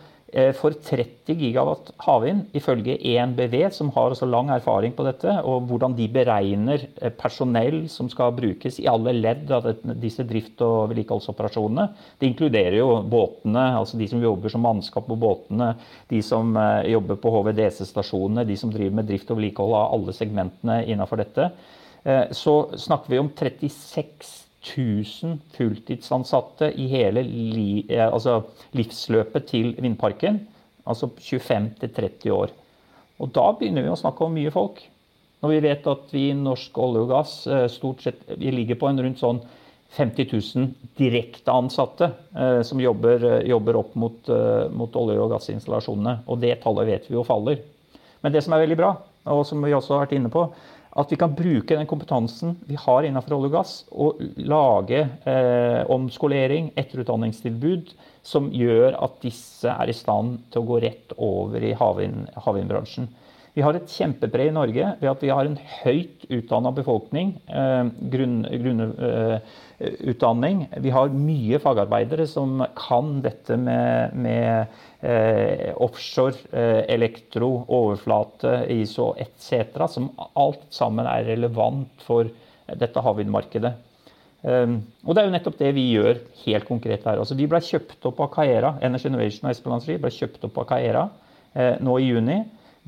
for 0.53 0.75
30 0.85 1.37
gigawatt 1.39 1.91
havvind, 2.03 2.49
ifølge 2.57 2.97
ENBV, 3.11 3.55
som 3.73 3.89
har 3.95 4.13
så 4.17 4.27
lang 4.29 4.51
erfaring 4.53 4.93
på 4.93 5.05
dette, 5.07 5.33
og 5.41 5.65
hvordan 5.69 5.95
de 5.97 6.05
beregner 6.11 6.83
eh, 7.01 7.13
personell 7.15 7.81
som 7.89 8.09
skal 8.11 8.35
brukes 8.37 8.79
i 8.81 8.87
alle 8.91 9.13
ledd 9.17 9.49
av 9.55 9.67
disse 10.01 10.25
drift- 10.29 10.61
og 10.65 10.91
vedlikeholdsoperasjonene. 10.91 11.87
Det 12.19 12.29
inkluderer 12.29 12.77
jo 12.79 12.91
båtene, 13.09 13.65
altså 13.79 13.97
de 13.99 14.09
som 14.11 14.21
jobber 14.23 14.53
som 14.53 14.65
mannskap 14.65 15.07
på 15.09 15.17
båtene, 15.19 15.71
de 16.11 16.21
som 16.25 16.53
eh, 16.57 16.91
jobber 16.93 17.19
på 17.21 17.33
HVDC-stasjonene, 17.37 18.45
de 18.49 18.59
som 18.59 18.73
driver 18.73 18.99
med 19.01 19.09
drift 19.09 19.31
og 19.31 19.39
vedlikehold 19.39 19.79
av 19.79 19.97
alle 19.97 20.15
segmentene 20.17 20.83
innenfor 20.85 21.23
dette. 21.23 21.51
Så 22.31 22.53
snakker 22.79 23.11
vi 23.11 23.17
om 23.19 23.27
36 23.35 24.29
1000 24.59 25.37
fulltidsansatte 25.55 26.71
i 26.75 26.87
hele 26.91 27.23
li, 27.23 27.85
altså 27.89 28.41
livsløpet 28.75 29.47
til 29.53 29.73
vindparken. 29.79 30.41
Altså 30.89 31.11
25-30 31.15 32.33
år. 32.33 32.51
Og 33.19 33.31
da 33.35 33.45
begynner 33.55 33.85
vi 33.85 33.91
å 33.93 33.99
snakke 33.99 34.25
om 34.25 34.33
mye 34.35 34.51
folk. 34.51 34.81
Når 35.39 35.53
vi 35.53 35.61
vet 35.63 35.87
at 35.87 36.11
vi 36.11 36.25
i 36.29 36.35
norsk 36.35 36.77
olje 36.81 37.03
og 37.05 37.11
gass 37.13 37.33
stort 37.71 38.03
sett 38.03 38.25
vi 38.39 38.51
ligger 38.51 38.79
på 38.79 38.89
en 38.89 38.99
rundt 39.05 39.21
sånn 39.21 39.39
50 39.89 40.55
000 40.55 40.73
direkte 40.97 41.51
ansatte 41.51 42.11
eh, 42.37 42.61
som 42.61 42.81
jobber, 42.81 43.41
jobber, 43.45 43.79
opp 43.79 43.95
mot, 43.95 44.29
eh, 44.29 44.69
mot 44.69 44.95
olje- 44.95 45.21
og 45.21 45.31
gassinstallasjonene. 45.33 46.19
Og 46.29 46.41
det 46.43 46.59
tallet 46.63 46.89
vet 46.91 47.07
vi 47.09 47.17
jo 47.17 47.25
faller. 47.25 47.63
Men 48.21 48.35
det 48.35 48.43
som 48.45 48.53
er 48.53 48.63
veldig 48.65 48.77
bra, 48.77 48.91
og 49.33 49.45
som 49.47 49.63
vi 49.63 49.73
også 49.73 49.95
har 49.95 50.05
vært 50.05 50.17
inne 50.19 50.31
på, 50.33 50.45
at 50.97 51.11
vi 51.11 51.17
kan 51.21 51.35
bruke 51.37 51.75
den 51.77 51.87
kompetansen 51.89 52.55
vi 52.65 52.77
har 52.79 53.05
innenfor 53.05 53.35
olje 53.37 53.49
og 53.51 53.55
gass, 53.59 53.73
og 53.91 54.21
lage 54.41 55.03
eh, 55.29 55.83
omskolering, 55.91 56.71
etterutdanningstilbud, 56.79 57.93
som 58.25 58.49
gjør 58.53 58.97
at 58.97 59.19
disse 59.23 59.69
er 59.69 59.91
i 59.91 59.95
stand 59.95 60.39
til 60.49 60.63
å 60.63 60.69
gå 60.71 60.79
rett 60.85 61.13
over 61.15 61.63
i 61.63 61.75
havvind, 61.77 62.31
havvindbransjen. 62.41 63.09
Vi 63.59 63.63
har 63.65 63.75
et 63.75 63.91
kjempepreg 63.91 64.53
i 64.53 64.55
Norge 64.55 64.89
ved 65.01 65.09
at 65.09 65.23
vi 65.25 65.31
har 65.35 65.43
en 65.43 65.57
høyt 65.81 66.21
utdanna 66.31 66.71
befolkning. 66.71 67.33
Eh, 67.51 67.89
grunn, 68.13 68.45
eh. 68.47 69.57
Vi 70.79 70.91
har 70.95 71.11
mye 71.11 71.59
fagarbeidere 71.59 72.23
som 72.27 72.61
kan 72.77 73.17
dette 73.23 73.57
med, 73.59 74.13
med 74.15 74.71
eh, 75.03 75.73
offshore, 75.75 76.39
elektro, 76.87 77.49
overflate, 77.67 78.53
ISO 78.77 79.09
etc. 79.19 79.75
Som 79.91 80.07
alt 80.39 80.69
sammen 80.71 81.09
er 81.09 81.27
relevant 81.27 82.05
for 82.05 82.31
dette 82.79 83.03
havvindmarkedet. 83.03 83.73
Og 84.39 85.11
det 85.11 85.19
er 85.19 85.25
jo 85.27 85.33
nettopp 85.33 85.57
det 85.59 85.73
vi 85.75 85.89
gjør 85.97 86.21
helt 86.45 86.67
konkret 86.67 87.03
her. 87.03 87.19
Altså, 87.19 87.35
vi 87.35 87.47
ble 87.51 87.59
kjøpt 87.59 88.07
opp 88.07 88.21
av 88.23 88.31
Caera. 88.37 88.77
Energy 88.87 89.11
Innovation 89.11 89.49
og 89.49 89.51
Espelancery 89.51 89.99
ble 89.99 90.13
kjøpt 90.15 90.47
opp 90.47 90.61
av 90.63 90.69
Caera 90.69 91.03
nå 91.83 91.97
i 91.99 92.07
juni. 92.07 92.37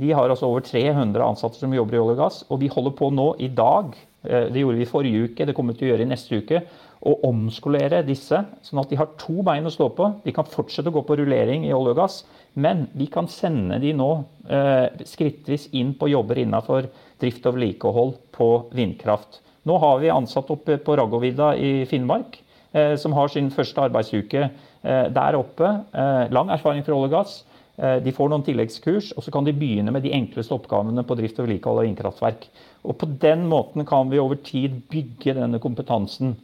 De 0.02 0.14
har 0.18 0.32
altså 0.34 0.50
over 0.50 0.66
300 0.66 1.22
ansatte 1.22 1.62
som 1.62 1.74
jobber 1.74 1.98
i 2.00 2.02
olje 2.02 2.18
og 2.18 2.24
gass. 2.24 2.40
Og 2.50 2.64
vi 2.64 2.72
holder 2.74 2.96
på 2.98 3.12
nå 3.14 3.36
i 3.40 3.52
dag 3.54 3.94
Eh, 4.24 4.48
det 4.54 4.62
gjorde 4.62 4.78
vi 4.78 4.90
forrige 4.90 5.28
uke, 5.28 5.46
det 5.46 5.56
kommer 5.58 5.74
vi 5.74 5.82
til 5.82 5.90
å 5.90 5.94
gjøre 5.94 6.06
i 6.06 6.12
neste 6.12 6.42
uke. 6.42 6.62
Å 7.02 7.14
omskolere 7.26 8.04
disse, 8.06 8.38
sånn 8.62 8.82
at 8.84 8.92
de 8.92 9.00
har 9.00 9.10
to 9.22 9.42
bein 9.46 9.66
å 9.66 9.74
stå 9.74 9.88
på. 9.98 10.10
De 10.26 10.34
kan 10.36 10.50
fortsette 10.50 10.92
å 10.92 10.96
gå 10.96 11.02
på 11.08 11.18
rullering 11.18 11.66
i 11.66 11.74
olje 11.74 11.96
og 11.96 12.02
gass, 12.04 12.20
men 12.54 12.86
vi 12.98 13.08
kan 13.10 13.30
sende 13.32 13.80
de 13.82 13.96
nå 13.98 14.12
eh, 14.46 15.02
skrittvis 15.10 15.72
inn 15.78 15.96
på 15.98 16.12
jobber 16.12 16.44
innenfor 16.44 16.92
drift 17.22 17.48
og 17.50 17.58
vedlikehold 17.58 18.18
på 18.36 18.52
vindkraft. 18.78 19.42
Nå 19.66 19.78
har 19.82 20.00
vi 20.02 20.14
ansatt 20.14 20.50
oppe 20.54 20.78
på 20.82 20.98
Raggovidda 20.98 21.56
i 21.58 21.72
Finnmark, 21.90 22.38
eh, 22.74 22.94
som 23.02 23.18
har 23.18 23.34
sin 23.34 23.50
første 23.54 23.88
arbeidsuke 23.90 24.44
eh, 24.46 25.06
der 25.10 25.38
oppe. 25.40 25.74
Eh, 25.90 26.28
lang 26.34 26.54
erfaring 26.54 26.86
fra 26.86 26.98
olje 26.98 27.10
og 27.10 27.18
gass. 27.18 27.40
Eh, 27.82 27.98
de 28.06 28.14
får 28.14 28.30
noen 28.30 28.44
tilleggskurs, 28.46 29.10
og 29.18 29.26
så 29.26 29.34
kan 29.34 29.48
de 29.48 29.56
begynne 29.58 29.94
med 29.94 30.06
de 30.06 30.14
enkleste 30.14 30.54
oppgavene 30.54 31.02
på 31.08 31.18
drift 31.18 31.40
og 31.42 31.48
vedlikehold 31.48 31.82
av 31.82 31.88
vindkraftverk. 31.88 32.48
Og 32.86 32.98
På 33.02 33.10
den 33.24 33.48
måten 33.50 33.86
kan 33.90 34.10
vi 34.12 34.22
over 34.22 34.38
tid 34.38 34.84
bygge 34.92 35.34
denne 35.40 35.60
kompetansen. 35.60 36.36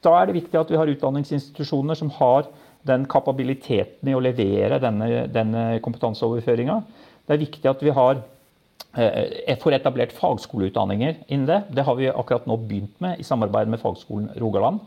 Da 0.00 0.14
er 0.16 0.26
det 0.26 0.38
viktig 0.38 0.56
at 0.60 0.70
vi 0.70 0.78
har 0.78 0.88
utdanningsinstitusjoner 0.88 1.98
som 1.98 2.12
har 2.20 2.46
den 2.86 3.04
kapabiliteten 3.10 4.08
i 4.08 4.14
å 4.16 4.22
levere 4.22 4.78
denne, 4.80 5.26
denne 5.28 5.64
kompetanseoverføringa. 5.84 6.78
Det 7.26 7.34
er 7.34 7.42
viktig 7.42 7.68
at 7.68 7.82
vi 7.84 7.92
har 7.92 8.22
eh, 8.94 9.58
får 9.60 9.76
etablert 9.76 10.14
fagskoleutdanninger 10.16 11.18
innen 11.28 11.50
det. 11.50 11.60
Det 11.74 11.84
har 11.84 11.98
vi 11.98 12.08
akkurat 12.08 12.46
nå 12.48 12.56
begynt 12.62 12.94
med 13.02 13.20
i 13.20 13.26
samarbeid 13.26 13.68
med 13.68 13.82
Fagskolen 13.82 14.30
Rogaland. 14.40 14.80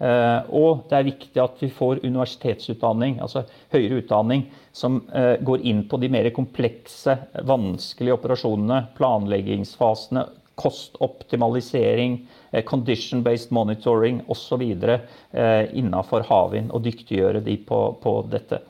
Eh, 0.00 0.42
og 0.56 0.86
det 0.88 0.96
er 0.96 1.08
viktig 1.10 1.40
at 1.42 1.58
vi 1.60 1.68
får 1.76 2.00
universitetsutdanning, 2.06 3.18
altså 3.20 3.42
høyere 3.74 4.00
utdanning, 4.00 4.46
som 4.72 5.02
eh, 5.12 5.34
går 5.44 5.66
inn 5.68 5.82
på 5.90 6.00
de 6.00 6.08
mer 6.12 6.30
komplekse, 6.32 7.18
vanskelige 7.48 8.16
operasjonene, 8.16 8.80
planleggingsfasene, 8.96 10.24
kostoptimalisering, 10.60 12.16
eh, 12.52 12.64
condition-based 12.64 13.52
monitoring 13.52 14.24
osv. 14.32 14.64
innenfor 14.64 16.24
havvind, 16.32 16.72
og 16.72 16.84
dyktiggjøre 16.88 17.44
de 17.44 17.60
på, 17.68 17.84
på 18.00 18.16
dette. 18.32 18.64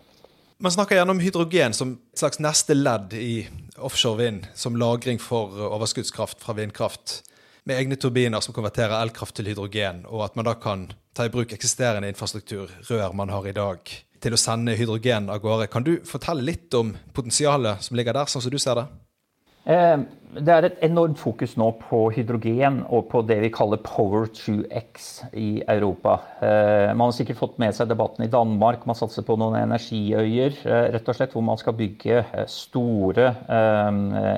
Man 0.61 0.75
snakker 0.75 0.99
gjerne 0.99 1.15
om 1.15 1.23
hydrogen 1.23 1.73
som 1.73 1.95
et 2.13 2.21
slags 2.21 2.43
neste 2.43 2.75
ledd 2.75 3.15
i 3.17 3.47
offshore 3.79 4.19
vind, 4.19 4.51
som 4.55 4.77
lagring 4.77 5.23
for 5.23 5.55
overskuddskraft 5.71 6.43
fra 6.43 6.59
vindkraft 6.59 7.21
med 7.65 7.77
egne 7.77 7.99
turbiner 8.01 8.43
som 8.45 8.55
konverterer 8.57 8.97
elkraft 9.01 9.37
til 9.39 9.51
hydrogen, 9.51 10.05
og 10.09 10.25
at 10.27 10.39
man 10.39 10.49
da 10.49 10.55
kan 10.61 10.89
ta 11.17 11.27
i 11.27 11.33
bruk 11.33 11.53
eksisterende 11.53 12.11
infrastruktur, 12.11 12.71
rør 12.89 13.13
man 13.17 13.33
har 13.33 13.49
i 13.49 13.57
dag, 13.57 13.93
til 14.21 14.37
å 14.37 14.41
sende 14.41 14.77
hydrogen 14.77 15.31
av 15.33 15.41
gårde. 15.43 15.69
Kan 15.73 15.87
du 15.87 15.95
fortelle 16.09 16.45
litt 16.45 16.75
om 16.77 16.95
potensialet 17.17 17.85
som 17.85 17.97
ligger 17.99 18.17
der, 18.17 18.31
sånn 18.31 18.45
som 18.45 18.53
du 18.53 18.61
ser 18.61 18.81
det? 18.83 18.87
Eh, 19.69 19.99
det 20.31 20.53
er 20.55 20.65
et 20.65 20.83
enormt 20.87 21.19
fokus 21.19 21.57
nå 21.59 21.67
på 21.83 22.05
hydrogen 22.15 22.79
og 22.87 23.09
på 23.11 23.21
det 23.27 23.41
vi 23.43 23.51
kaller 23.53 23.81
Power 23.83 24.29
to 24.33 24.61
X 24.71 25.09
i 25.37 25.61
Europa. 25.69 26.15
Eh, 26.41 26.93
man 26.95 27.09
har 27.09 27.17
sikkert 27.17 27.41
fått 27.41 27.59
med 27.61 27.75
seg 27.77 27.91
debatten 27.91 28.25
i 28.25 28.31
Danmark. 28.31 28.87
Man 28.89 28.97
satser 28.97 29.27
på 29.27 29.37
noen 29.41 29.59
energiøyer 29.59 30.55
eh, 30.63 30.87
rett 30.95 31.11
og 31.11 31.19
slett, 31.19 31.35
hvor 31.35 31.45
man 31.45 31.61
skal 31.61 31.77
bygge 31.77 32.23
store 32.51 33.35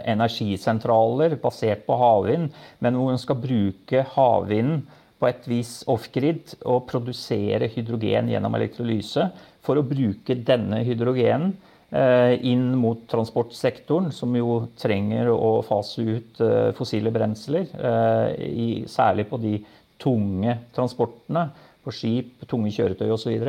energisentraler 0.08 1.36
basert 1.42 1.84
på 1.86 2.00
havvind, 2.00 2.50
men 2.80 2.98
hvor 2.98 3.12
man 3.12 3.20
skal 3.20 3.38
bruke 3.42 4.06
havvinden 4.16 4.82
på 5.22 5.28
et 5.28 5.44
vis 5.46 5.82
off-grid 5.92 6.56
og 6.66 6.88
produsere 6.88 7.68
hydrogen 7.70 8.32
gjennom 8.32 8.56
elektrolyse 8.58 9.28
for 9.62 9.78
å 9.78 9.86
bruke 9.86 10.34
denne 10.34 10.80
hydrogenen 10.82 11.52
inn 11.92 12.70
mot 12.80 13.02
transportsektoren, 13.10 14.10
som 14.16 14.32
jo 14.36 14.62
trenger 14.80 15.28
å 15.32 15.58
fase 15.66 16.04
ut 16.06 16.40
eh, 16.40 16.70
fossile 16.76 17.12
brensler. 17.12 17.68
Eh, 17.76 18.86
særlig 18.88 19.26
på 19.28 19.40
de 19.42 19.58
tunge 20.02 20.56
transportene, 20.74 21.46
på 21.82 21.92
skip, 21.94 22.46
tunge 22.48 22.72
kjøretøy 22.74 23.10
osv. 23.12 23.44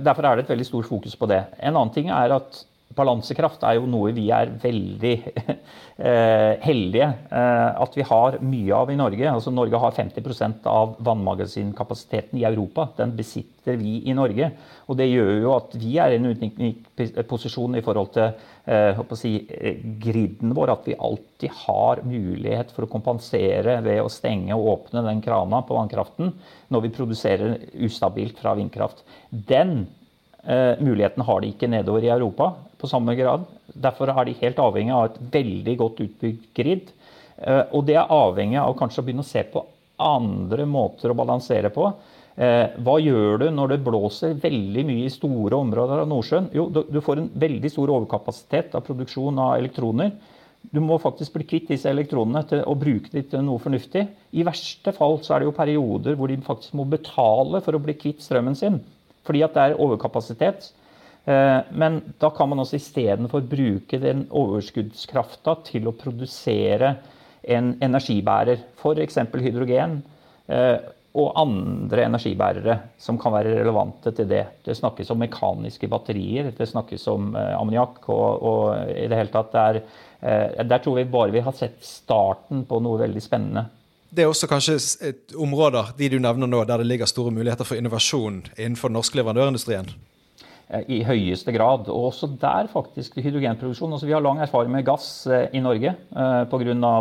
Derfor 0.00 0.24
er 0.24 0.36
det 0.36 0.46
et 0.46 0.52
veldig 0.54 0.66
stort 0.66 0.88
fokus 0.88 1.14
på 1.20 1.28
det. 1.30 1.42
En 1.60 1.76
annen 1.76 1.92
ting 1.94 2.08
er 2.12 2.32
at 2.38 2.62
balansekraft 2.98 3.64
er 3.66 3.78
jo 3.78 3.88
noe 3.90 4.12
vi 4.16 4.28
er 4.34 4.52
veldig 4.62 5.14
heldige 6.68 7.08
at 7.28 7.96
vi 7.98 8.04
har 8.06 8.36
mye 8.44 8.74
av 8.76 8.90
i 8.92 8.98
Norge. 8.98 9.30
Altså 9.30 9.50
Norge 9.50 9.80
har 9.82 9.96
50% 9.96 10.66
av 10.70 10.92
vannmagasinkapasiteten 11.06 12.38
i 12.38 12.44
Europa. 12.46 12.88
Den 12.98 13.16
besitter 13.18 13.78
vi 13.80 13.96
i 14.06 14.14
Norge. 14.14 14.52
Og 14.88 14.96
det 14.96 15.08
gjør 15.10 15.32
jo 15.42 15.50
at 15.56 15.74
vi 15.78 15.96
er 16.00 16.14
i 16.14 16.18
en 16.20 16.30
unik 16.30 16.94
posisjon 17.28 17.76
i 17.76 17.82
forhold 17.84 18.12
til 18.14 18.30
eh, 18.70 19.02
si, 19.18 19.34
griden 20.00 20.54
vår. 20.56 20.72
At 20.72 20.88
vi 20.88 20.96
alltid 20.96 21.52
har 21.66 22.02
mulighet 22.06 22.72
for 22.74 22.86
å 22.86 22.92
kompensere 22.92 23.78
ved 23.84 24.00
å 24.02 24.12
stenge 24.12 24.56
og 24.56 24.72
åpne 24.74 25.04
den 25.10 25.22
krana 25.24 25.62
på 25.66 25.76
vannkraften 25.76 26.32
når 26.72 26.86
vi 26.86 26.94
produserer 26.96 27.58
ustabilt 27.84 28.40
fra 28.40 28.56
vindkraft. 28.58 29.04
Den 29.30 29.82
eh, 29.82 29.94
muligheten 30.46 31.24
har 31.26 31.40
de 31.42 31.48
ikke 31.50 31.68
nedover 31.68 32.04
i 32.06 32.10
Europa 32.14 32.52
på 32.78 32.88
samme 32.88 33.14
grad. 33.18 33.42
Derfor 33.74 34.12
er 34.12 34.28
de 34.28 34.36
helt 34.38 34.60
avhengig 34.62 34.94
av 34.94 35.08
et 35.08 35.18
veldig 35.34 35.74
godt 35.80 36.00
utbygd 36.04 36.46
grid. 36.56 36.92
Eh, 37.38 37.64
og 37.72 37.84
det 37.86 37.98
er 37.98 38.14
avhengig 38.14 38.58
av 38.60 38.76
kanskje 38.78 39.02
å 39.02 39.06
begynne 39.06 39.26
å 39.26 39.28
se 39.28 39.44
på 39.46 39.64
andre 39.98 40.66
måter 40.68 41.12
å 41.12 41.18
balansere 41.18 41.70
på. 41.74 41.90
Eh, 42.38 42.78
hva 42.86 42.96
gjør 43.02 43.44
du 43.44 43.46
når 43.54 43.74
det 43.74 43.84
blåser 43.86 44.38
veldig 44.38 44.84
mye 44.86 45.06
i 45.06 45.12
store 45.12 45.58
områder 45.58 46.04
av 46.04 46.10
Nordsjøen? 46.10 46.50
Jo, 46.54 46.68
du 46.70 47.00
får 47.02 47.22
en 47.22 47.30
veldig 47.46 47.70
stor 47.74 47.94
overkapasitet 47.96 48.76
av 48.78 48.86
produksjon 48.86 49.40
av 49.42 49.56
elektroner. 49.58 50.12
Du 50.74 50.80
må 50.82 50.98
faktisk 50.98 51.36
bli 51.36 51.46
kvitt 51.46 51.70
disse 51.70 51.90
elektronene 51.90 52.42
til 52.50 52.64
å 52.66 52.74
bruke 52.78 53.10
dem 53.12 53.26
til 53.30 53.44
noe 53.46 53.62
fornuftig. 53.62 54.04
I 54.34 54.46
verste 54.46 54.92
fall 54.94 55.20
så 55.22 55.34
er 55.34 55.42
det 55.42 55.48
jo 55.48 55.56
perioder 55.56 56.18
hvor 56.18 56.30
de 56.30 56.38
faktisk 56.42 56.74
må 56.78 56.86
betale 56.90 57.62
for 57.64 57.78
å 57.78 57.82
bli 57.82 57.94
kvitt 57.98 58.24
strømmen 58.24 58.58
sin. 58.58 58.80
Fordi 59.28 59.44
at 59.44 59.56
det 59.56 59.64
er 59.64 59.80
overkapasitet. 59.84 60.70
Eh, 61.28 61.60
men 61.70 62.00
da 62.20 62.30
kan 62.32 62.48
man 62.48 62.62
også 62.62 62.78
istedenfor 62.78 63.44
bruke 63.50 64.00
den 64.00 64.24
overskuddskrafta 64.32 65.58
til 65.66 65.90
å 65.90 65.96
produsere 65.96 66.94
en 67.48 67.74
energibærer, 67.84 68.62
f.eks. 68.80 69.18
hydrogen 69.44 70.00
eh, 70.48 70.78
og 71.18 71.36
andre 71.40 72.04
energibærere 72.06 72.78
som 73.00 73.18
kan 73.20 73.34
være 73.34 73.58
relevante 73.58 74.12
til 74.16 74.28
det. 74.30 74.44
Det 74.64 74.76
snakkes 74.78 75.12
om 75.12 75.20
mekaniske 75.20 75.88
batterier, 75.90 76.52
det 76.56 76.68
snakkes 76.70 77.04
om 77.12 77.34
eh, 77.36 77.54
ammoniakk. 77.58 78.00
Og, 78.08 78.28
og, 78.48 78.92
i 78.94 79.08
det 79.10 79.20
hele 79.20 79.34
tatt 79.34 79.52
det 79.52 79.64
er, 79.68 79.82
der 80.64 80.80
tror 80.82 80.96
vi 80.96 81.10
bare 81.12 81.34
vi 81.34 81.44
har 81.44 81.54
sett 81.54 81.82
starten 81.84 82.64
på 82.66 82.80
noe 82.82 83.04
veldig 83.04 83.20
spennende. 83.22 83.68
Det 84.08 84.24
er 84.24 84.30
også 84.30 84.48
kanskje 84.48 84.78
et 85.04 85.34
områder 85.36 85.92
de 85.98 86.08
du 86.08 86.20
nevner 86.22 86.48
nå, 86.48 86.62
der 86.64 86.80
det 86.80 86.88
ligger 86.88 87.08
store 87.08 87.32
muligheter 87.34 87.66
for 87.68 87.76
innovasjon 87.76 88.46
innenfor 88.56 88.88
den 88.88 88.96
norske 88.96 89.20
leverandørindustrien? 89.20 89.90
Eh, 90.68 90.84
I 90.88 91.02
høyeste 91.04 91.52
grad. 91.52 91.88
Og 91.92 92.10
også 92.10 92.30
der 92.40 92.68
faktisk 92.72 93.16
hydrogenproduksjon. 93.20 93.92
Altså, 93.92 94.08
vi 94.08 94.16
har 94.16 94.24
lang 94.24 94.40
erfaring 94.44 94.72
med 94.72 94.84
gass 94.88 95.26
eh, 95.26 95.48
i 95.52 95.62
Norge 95.64 95.94
eh, 95.94 96.42
pga. 96.48 96.92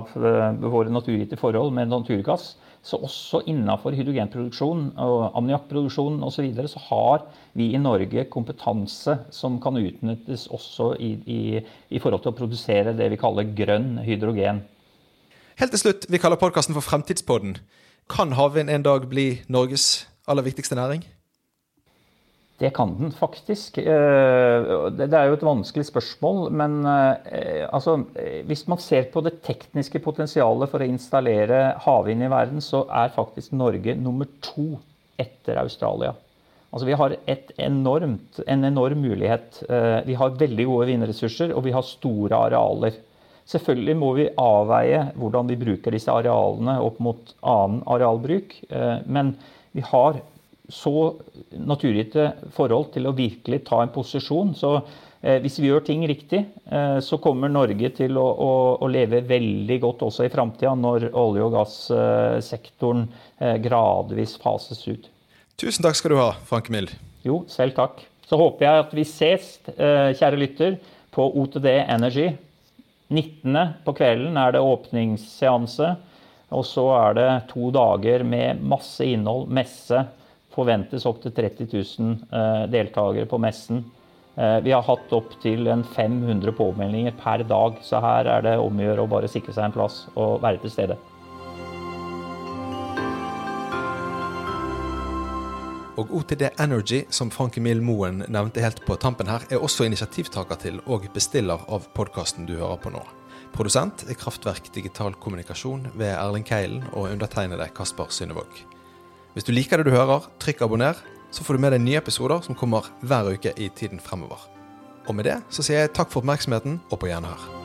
våre 0.67 0.91
naturgitte 0.91 1.39
forhold 1.39 1.73
med 1.73 1.91
naturgass 1.91 2.55
Så 2.87 2.97
også 3.03 3.41
innenfor 3.47 3.91
hydrogenproduksjon 3.91 4.93
og 4.97 5.31
ammoniakkproduksjon 5.35 6.21
osv. 6.23 6.35
Så, 6.35 6.41
videre, 6.45 6.67
så 6.67 6.79
har 6.87 7.25
vi 7.53 7.73
i 7.73 7.81
Norge 7.81 8.23
kompetanse 8.31 9.17
som 9.31 9.59
kan 9.59 9.75
utnyttes 9.75 10.47
også 10.47 10.93
i, 10.99 11.17
i, 11.25 11.41
i, 11.89 11.99
forhold 11.99 12.23
til 12.23 12.31
å 12.31 12.37
produsere 12.37 12.95
det 12.95 13.09
vi 13.11 13.19
kaller 13.19 13.51
grønn 13.57 13.97
hydrogen. 14.05 14.61
Helt 15.57 15.71
til 15.73 15.81
slutt, 15.81 16.03
vi 16.05 16.19
kaller 16.21 16.37
podkasten 16.37 16.75
for 16.75 16.85
Fremtidspodden. 16.85 17.55
Kan 18.13 18.35
havvind 18.37 18.69
en 18.69 18.83
dag 18.85 19.07
bli 19.09 19.39
Norges 19.49 20.05
aller 20.29 20.45
viktigste 20.45 20.75
næring? 20.77 21.01
Det 22.61 22.69
kan 22.77 22.93
den 22.99 23.09
faktisk. 23.09 23.79
Eh, 23.81 24.67
det 24.93 25.07
er 25.09 25.31
jo 25.31 25.37
et 25.39 25.45
vanskelig 25.47 25.87
spørsmål. 25.89 26.51
Men 26.53 26.85
eh, 26.85 27.65
altså, 27.73 27.95
hvis 28.45 28.67
man 28.69 28.77
ser 28.77 29.09
på 29.09 29.25
det 29.25 29.39
tekniske 29.47 30.03
potensialet 30.05 30.69
for 30.69 30.85
å 30.85 30.91
installere 30.91 31.73
havvind 31.87 32.27
i 32.27 32.29
verden, 32.29 32.61
så 32.61 32.83
er 32.93 33.17
faktisk 33.17 33.57
Norge 33.57 33.97
nummer 33.97 34.29
to 34.45 34.75
etter 35.17 35.57
Australia. 35.63 36.13
Altså, 36.69 36.85
vi 36.85 37.01
har 37.01 37.17
enormt, 37.57 38.43
en 38.45 38.69
enorm 38.69 39.01
mulighet. 39.09 39.63
Eh, 39.65 40.05
vi 40.05 40.21
har 40.21 40.37
veldig 40.37 40.69
gode 40.69 40.91
vindressurser, 40.93 41.57
og 41.57 41.65
vi 41.65 41.73
har 41.73 41.93
store 41.97 42.45
arealer. 42.45 43.01
Selvfølgelig 43.47 43.95
må 43.95 44.13
vi 44.17 44.29
avveie 44.41 45.05
hvordan 45.15 45.47
vi 45.47 45.59
bruker 45.59 45.95
disse 45.95 46.11
arealene 46.11 46.79
opp 46.83 46.97
mot 46.99 47.35
annen 47.47 47.79
arealbruk. 47.87 48.57
Men 49.07 49.35
vi 49.71 49.85
har 49.87 50.19
så 50.69 51.15
naturgitte 51.51 52.31
forhold 52.55 52.91
til 52.95 53.07
å 53.07 53.15
virkelig 53.15 53.61
ta 53.67 53.81
en 53.83 53.91
posisjon. 53.93 54.53
Så 54.57 54.73
eh, 55.21 55.39
hvis 55.43 55.59
vi 55.61 55.69
gjør 55.69 55.85
ting 55.87 56.03
riktig, 56.09 56.43
eh, 56.65 56.97
så 57.03 57.19
kommer 57.23 57.51
Norge 57.51 57.91
til 57.95 58.19
å, 58.19 58.25
å, 58.25 58.51
å 58.83 58.89
leve 58.91 59.23
veldig 59.27 59.79
godt 59.83 60.03
også 60.09 60.27
i 60.27 60.33
framtida, 60.33 60.75
når 60.75 61.09
olje- 61.13 61.45
og 61.45 61.55
gassektoren 61.55 63.07
eh, 63.39 63.55
gradvis 63.63 64.35
fases 64.41 64.83
ut. 64.89 65.07
Tusen 65.57 65.85
takk 65.85 65.97
skal 65.97 66.13
du 66.13 66.19
ha, 66.19 66.33
Frank 66.49 66.67
Mild. 66.73 66.91
Jo, 67.25 67.41
selv 67.51 67.77
takk. 67.77 68.03
Så 68.27 68.37
håper 68.39 68.67
jeg 68.67 68.83
at 68.83 68.93
vi 68.97 69.07
ses, 69.07 69.55
eh, 69.77 70.11
kjære 70.19 70.43
lytter, 70.43 70.77
på 71.15 71.23
OTD 71.41 71.71
Energy. 71.79 72.27
19. 73.07 73.57
på 73.85 73.93
kvelden 73.97 74.37
er 74.37 74.53
det 74.55 74.63
åpningsseanse. 74.63 75.95
Og 76.55 76.63
så 76.63 76.85
er 76.95 77.17
det 77.17 77.29
to 77.51 77.71
dager 77.75 78.23
med 78.23 78.61
masse 78.63 79.03
innhold, 79.03 79.49
messe, 79.51 80.05
forventes 80.55 81.05
opptil 81.05 81.33
30 81.35 81.67
000 81.73 82.71
deltakere 82.71 83.27
på 83.29 83.39
messen. 83.41 83.83
Eh, 84.37 84.59
vi 84.59 84.71
har 84.71 84.85
hatt 84.85 85.13
opptil 85.13 85.65
500 85.95 86.51
påmeldinger 86.51 87.15
per 87.17 87.41
dag, 87.49 87.79
så 87.81 88.01
her 88.03 88.29
er 88.35 88.43
det 88.45 88.57
om 88.61 88.77
å 88.77 88.83
gjøre 88.85 89.05
å 89.07 89.09
bare 89.09 89.29
sikre 89.31 89.55
seg 89.55 89.65
en 89.65 89.73
plass 89.73 90.03
og 90.13 90.43
være 90.43 90.61
til 90.61 90.73
stede. 90.75 90.97
Og 95.97 96.11
OTD 96.13 96.43
Energy, 96.61 97.01
som 97.09 97.31
Frank 97.33 97.57
Emil 97.57 97.81
Moen 97.81 98.21
nevnte 98.29 98.61
helt 98.61 98.83
på 98.85 98.99
tampen 99.01 99.29
her, 99.31 99.41
er 99.49 99.63
også 99.63 99.87
initiativtaker 99.87 100.59
til 100.61 100.77
og 100.85 101.07
bestiller 101.15 101.63
av 101.65 101.87
podkasten 101.97 102.45
du 102.45 102.53
hører 102.59 102.77
på 102.83 102.93
nå. 102.93 103.01
Produsent 103.55 104.05
er 104.05 104.19
Kraftverk 104.19 104.69
digital 104.75 105.17
kommunikasjon 105.17 105.87
ved 105.97 106.13
Erling 106.13 106.45
Keilen 106.45 106.85
og 106.91 107.09
undertegnede 107.09 107.69
Kasper 107.73 108.13
Synnevåg. 108.13 108.61
Hvis 109.33 109.47
du 109.47 109.53
liker 109.55 109.81
det 109.81 109.89
du 109.89 109.95
hører, 109.97 110.29
trykk 110.37 110.61
abonner, 110.67 111.01
så 111.33 111.43
får 111.43 111.57
du 111.57 111.65
med 111.65 111.73
deg 111.73 111.85
nye 111.85 112.01
episoder 112.03 112.45
som 112.45 112.57
kommer 112.57 112.93
hver 113.01 113.33
uke 113.33 113.57
i 113.57 113.71
tiden 113.73 114.01
fremover. 114.01 114.45
Og 115.07 115.17
med 115.17 115.25
det 115.25 115.39
så 115.49 115.65
sier 115.65 115.87
jeg 115.87 115.95
takk 115.97 116.13
for 116.13 116.21
oppmerksomheten, 116.21 116.81
og 116.91 117.01
på 117.01 117.09
gjenhør. 117.09 117.56